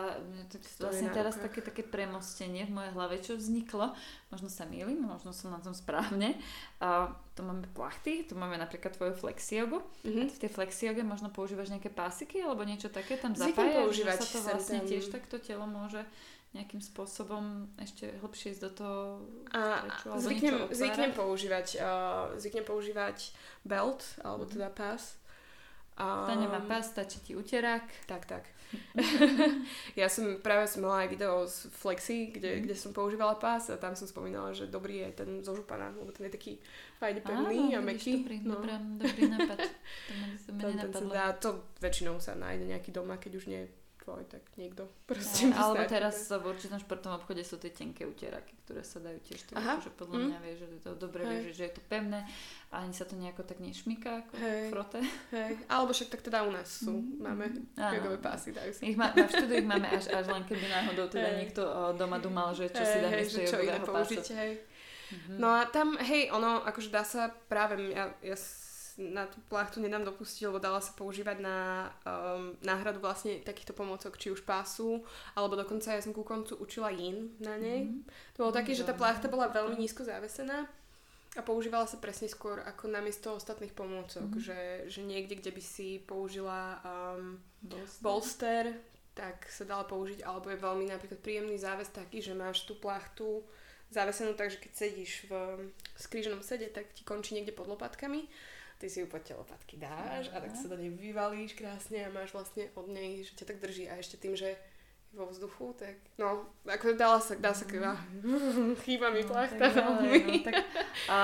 [0.54, 3.90] to vlastne teraz také, také premostenie v mojej hlave, čo vzniklo,
[4.30, 6.38] možno sa mýlim, možno som na tom správne.
[6.78, 9.82] A tu máme plachty, tu máme napríklad tvoju flexiogu.
[10.06, 10.30] Mm-hmm.
[10.30, 14.30] A v tej flexioge možno používaš nejaké pásiky alebo niečo také tam zapájaš, používať že
[14.30, 14.90] sa to vlastne tam...
[14.94, 16.06] tiež takto telo môže
[16.52, 19.00] nejakým spôsobom ešte hlbšie ísť do toho
[19.56, 19.88] a
[20.20, 23.32] zvyknem, zvyknem používať uh, zvyknem používať
[23.64, 24.56] belt alebo mm-hmm.
[24.60, 25.16] teda pás
[26.02, 26.26] a...
[26.26, 27.86] To nemá pás, stačí ti uterák.
[28.10, 28.44] Tak, tak.
[30.00, 32.62] ja som práve som mala aj video z Flexi, kde, mm.
[32.66, 36.10] kde som používala pás a tam som spomínala, že dobrý je ten zo župana, lebo
[36.16, 36.54] ten je taký
[36.98, 38.24] fajne pevný a meký.
[38.24, 38.56] Dobrý, no.
[38.58, 39.58] dobrý, dobrý nápad.
[39.60, 41.50] To, to, ten, ten dá, to
[41.84, 43.68] väčšinou sa nájde nejaký doma, keď už nie
[44.02, 48.58] tvoj, tak niekto proste ja, Alebo teraz v určitom športovom obchode sú tie tenké utieraky,
[48.66, 50.26] ktoré sa dajú tiež tak, že podľa mm.
[50.26, 52.26] mňa vie, že to dobre vie, že je to pevné
[52.74, 54.66] a ani sa to nejako tak nešmíka ako Hej.
[54.74, 55.00] frote.
[55.32, 55.52] Hej.
[55.70, 57.22] Alebo však tak teda u nás sú, mm.
[57.22, 57.46] máme
[57.78, 58.82] jogové pásy, dajú sa.
[58.82, 61.38] Ich má, v štúdiu ich máme až, až len keby náhodou teda hej.
[61.46, 61.62] niekto
[61.96, 64.54] doma dumal, že čo hej, si dá hej, že čo iné použiť, hej.
[65.12, 65.38] Mm-hmm.
[65.44, 68.38] No a tam, hej, ono, akože dá sa práve, ja, ja
[68.98, 74.18] na tú plachtu nedám dopustiť, lebo dala sa používať na um, náhradu vlastne takýchto pomocok,
[74.18, 75.06] či už pásu,
[75.38, 77.88] alebo dokonca ja som ku koncu učila yin na nej.
[77.88, 78.36] Mm-hmm.
[78.36, 80.68] To bolo také, že tá plachta bola veľmi nízko závesená
[81.38, 84.44] a používala sa presne skôr ako namiesto ostatných pomôcok, mm-hmm.
[84.44, 84.60] že,
[84.92, 88.04] že niekde, kde by si použila um, bolster.
[88.04, 88.64] bolster,
[89.16, 93.44] tak sa dala použiť, alebo je veľmi napríklad príjemný záves taký, že máš tú plachtu
[93.92, 95.32] zavesenú tak, že keď sedíš v
[96.00, 98.32] skríženom sede, tak ti končí niekde pod lopatkami.
[98.82, 102.10] Ty si ju pod tie lopatky dáš a tak sa do nej vyvalíš krásne a
[102.10, 104.58] máš vlastne od nej, že ťa tak drží a ešte tým, že
[105.14, 108.00] vo vzduchu, tak no, ako dala sa, dá sa kýva.
[108.88, 110.18] Chýba mi no, plachta veľmi.
[110.24, 110.66] No, tak,
[111.12, 111.18] a,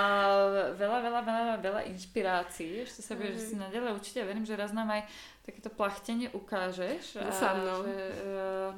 [0.76, 2.84] veľa, veľa, veľa, veľa inšpirácií.
[2.84, 3.48] Ešte sa budeš mm.
[3.48, 5.08] si nadalej určite verím, že raz nám aj
[5.48, 7.16] takéto plachtenie ukážeš.
[7.16, 7.88] Dúfam, no.
[7.88, 8.72] Že, uh,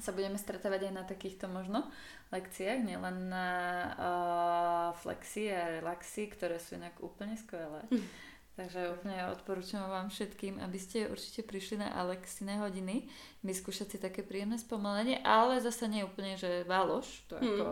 [0.00, 1.86] sa budeme stretávať aj na takýchto možno
[2.30, 3.48] lekciách, nielen na
[3.96, 7.84] uh, flexi a relaxy, ktoré sú inak úplne skvelé.
[7.88, 8.28] Hm.
[8.58, 13.06] Takže úplne odporúčam vám všetkým, aby ste určite prišli na Alexine hodiny,
[13.46, 17.46] vyskúšať si také príjemné spomalenie, ale zase nie úplne, že válož, to hmm.
[17.54, 17.66] ako,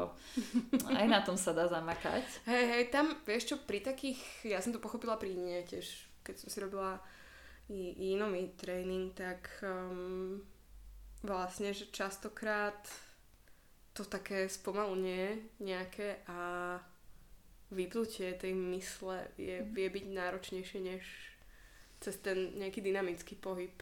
[1.03, 2.23] aj na tom sa dá zamakať.
[2.47, 6.47] Hej, hej, tam, vieš čo, pri takých, ja som to pochopila pri nie tiež, keď
[6.47, 7.03] som si robila
[7.99, 10.39] inomý tréning, tak um,
[11.27, 12.79] vlastne, že častokrát
[13.93, 16.77] to také spomalenie nejaké a
[17.73, 19.75] vypnutie tej mysle je, mhm.
[19.75, 21.03] vie byť náročnejšie než
[21.99, 23.73] cez ten nejaký dynamický pohyb.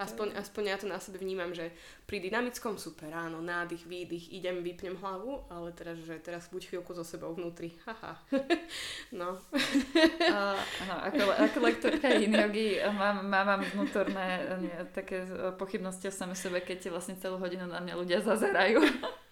[0.00, 1.68] Aspoň, aspoň ja to na sebe vnímam, že
[2.08, 6.96] pri dynamickom super, áno, nádych, výdych, idem, vypnem hlavu, ale teraz, že teraz buď chvíľku
[6.96, 7.76] so sebou vnútri.
[7.84, 8.16] Haha.
[9.20, 9.36] no.
[9.36, 10.56] uh,
[10.88, 15.28] no ako, ako lektorka yin yogi mám, mám vnútorné nie, také
[15.60, 18.80] pochybnosti o same sebe, keď vlastne celú hodinu na mňa ľudia zazerajú.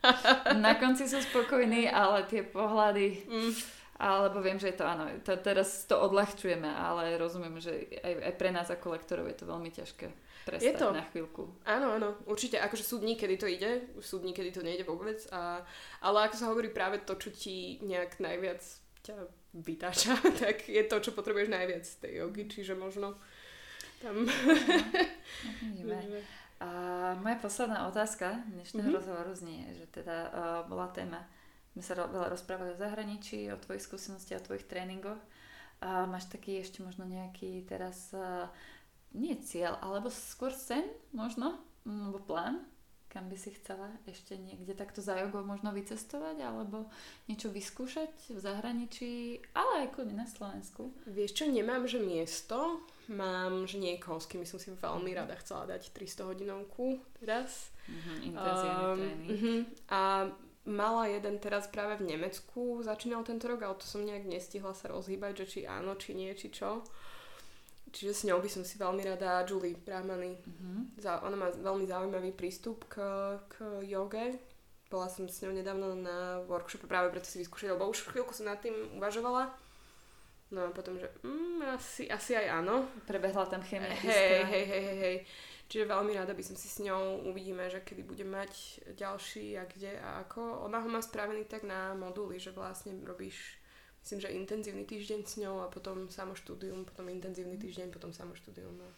[0.69, 3.25] na konci sú spokojní, ale tie pohľady...
[3.25, 8.31] Mm alebo viem, že je to áno, to, teraz to odľahčujeme, ale rozumiem, že aj,
[8.31, 10.07] aj pre nás ako lektorov je to veľmi ťažké
[10.49, 10.89] prestať je to.
[10.91, 11.43] na chvíľku.
[11.69, 15.21] Áno, áno, určite, akože sú dní, kedy to ide, sú dní, kedy to nejde vôbec,
[15.29, 15.61] a,
[16.01, 18.65] ale ako sa hovorí práve to, čo ti nejak najviac
[19.05, 19.17] ťa
[19.61, 23.21] vytáča, tak je to, čo potrebuješ najviac z tej jogy, čiže možno
[24.01, 24.25] tam...
[25.79, 25.95] No,
[26.59, 26.69] a
[27.23, 28.99] moja posledná otázka dnešného mm-hmm.
[28.99, 31.23] rozhovoru znie, že teda uh, bola téma
[31.79, 35.23] sme sa veľa rozprávali o zahraničí, o tvojich skúsenosti, o tvojich tréningoch.
[35.79, 38.51] A máš taký ešte možno nejaký teraz, uh,
[39.15, 41.57] nie cieľ, alebo skôr sen možno,
[41.89, 42.65] alebo plán,
[43.09, 46.93] kam by si chcela ešte niekde takto za jogou možno vycestovať, alebo
[47.25, 49.13] niečo vyskúšať v zahraničí,
[49.57, 50.93] ale aj kľudne na Slovensku.
[51.09, 55.65] Vieš čo, nemám, že miesto, mám, že niekoho, s kým som si veľmi rada chcela
[55.65, 57.73] dať 300 hodinovku teraz.
[57.89, 59.01] Mm-hmm, um.
[59.33, 59.59] Uh-huh.
[59.89, 60.29] A
[60.69, 64.93] mala jeden teraz práve v Nemecku, začínal tento rok, ale to som nejak nestihla sa
[64.93, 66.85] rozhýbať, že či áno, či nie, či čo.
[67.89, 70.37] Čiže s ňou by som si veľmi rada Julie Brahmany.
[70.37, 71.01] Mm-hmm.
[71.01, 73.01] Za, ona má veľmi zaujímavý prístup k,
[73.49, 74.37] k joge.
[74.89, 78.49] Bola som s ňou nedávno na workshope práve preto si vyskúšať, lebo už chvíľku som
[78.49, 79.53] nad tým uvažovala.
[80.49, 82.89] No a potom, že mm, asi, asi aj áno.
[83.05, 83.93] Prebehla tam chemia.
[83.93, 85.17] Hej, hej, hej, hej, hej.
[85.69, 89.69] Čiže veľmi rada by som si s ňou, uvidíme, že kedy budem mať ďalší a
[89.69, 90.65] kde a ako.
[90.65, 93.61] Ona ho má spravený tak na moduly, že vlastne robíš
[94.03, 98.75] myslím, že intenzívny týždeň s ňou a potom samoštúdium, potom intenzívny týždeň, potom samoštúdium.
[98.79, 98.89] No.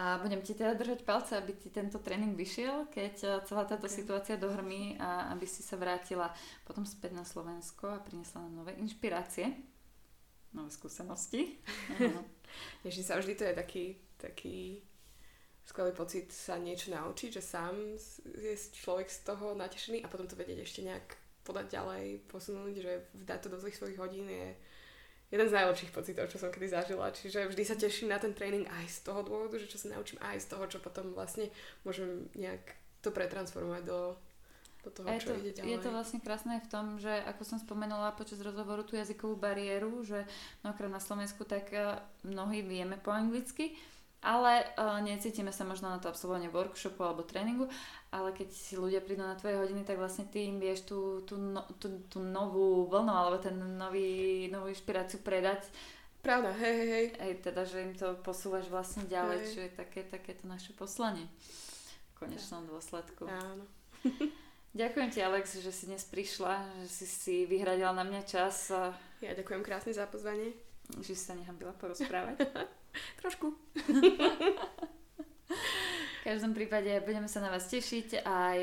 [0.00, 3.90] A budem ti teda držať palce, aby ti tento tréning vyšiel, keď eh, celá táto
[3.90, 3.96] okay.
[4.00, 6.32] situácia dohrmí a aby si sa vrátila
[6.64, 9.50] potom späť na Slovensko a priniesla nám nové inšpirácie,
[10.56, 11.60] nové skúsenosti.
[12.82, 13.84] Teším sa, vždy to je taký,
[14.16, 14.58] taký
[15.68, 17.74] skvelý pocit sa niečo naučiť, že sám
[18.24, 21.19] je človek z toho natešený a potom to vedieť ešte nejak
[21.50, 22.92] podať ďalej, posunúť, že
[23.26, 24.54] vdať to do zlých svojich hodín je
[25.30, 27.10] jeden z najlepších pocitov, čo som kedy zažila.
[27.10, 30.22] Čiže vždy sa teším na ten tréning aj z toho dôvodu, že čo sa naučím,
[30.22, 31.50] aj z toho, čo potom vlastne
[31.86, 32.62] môžem nejak
[33.02, 34.18] to pretransformovať do,
[34.82, 35.70] do toho, je čo to, ide ďalej.
[35.70, 40.02] Je to vlastne krásne v tom, že ako som spomenula počas rozhovoru tú jazykovú bariéru,
[40.02, 40.26] že
[40.66, 43.78] mnohokrát na Slovensku tak eh, mnohí vieme po anglicky,
[44.20, 47.72] ale uh, necítime sa možno na to absolvovanie workshopu alebo tréningu,
[48.12, 51.40] ale keď si ľudia prídu na tvoje hodiny, tak vlastne ty im vieš tú, tú,
[51.40, 55.64] no, tú, tú novú vlnu alebo ten nový, novú inšpiráciu predať.
[56.20, 57.06] Pravda, hej, hej, hej.
[57.16, 59.50] Hej, teda, že im to posúvaš vlastne ďalej, hej.
[59.56, 61.24] čo je také, také to naše poslanie
[62.12, 63.24] v konečnom dôsledku.
[63.24, 63.64] Áno.
[64.70, 68.70] Ďakujem ti, Alex, že si dnes prišla, že si si vyhradila na mňa čas.
[69.18, 70.54] Ja ďakujem krásne za pozvanie.
[70.94, 72.38] Že si sa nehambila porozprávať.
[73.22, 73.54] Trošku.
[76.20, 78.58] V každom prípade budeme sa na vás tešiť aj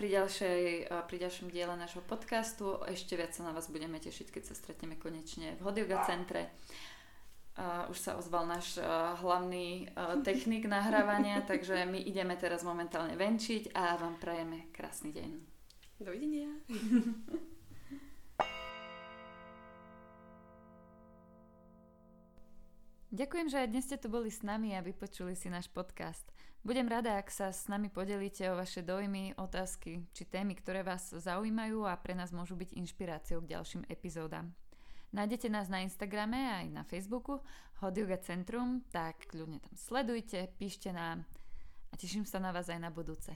[0.00, 0.62] pri, ďalšej,
[1.04, 2.80] pri ďalšom diele nášho podcastu.
[2.88, 6.48] Ešte viac sa na vás budeme tešiť, keď sa stretneme konečne v Hodioga centre.
[7.54, 13.14] Uh, už sa ozval náš uh, hlavný uh, technik nahrávania, takže my ideme teraz momentálne
[13.14, 15.30] venčiť a vám prajeme krásny deň.
[16.02, 16.50] Dovidenia.
[23.14, 26.26] Ďakujem, že aj dnes ste tu boli s nami a vypočuli si náš podcast.
[26.66, 31.14] Budem rada, ak sa s nami podelíte o vaše dojmy, otázky či témy, ktoré vás
[31.14, 34.50] zaujímajú a pre nás môžu byť inšpiráciou k ďalším epizódam.
[35.14, 37.38] Nájdete nás na Instagrame aj na Facebooku
[37.86, 41.22] Hot Yoga Centrum, tak kľudne tam sledujte, píšte nám
[41.86, 43.30] a teším sa na vás aj na budúce.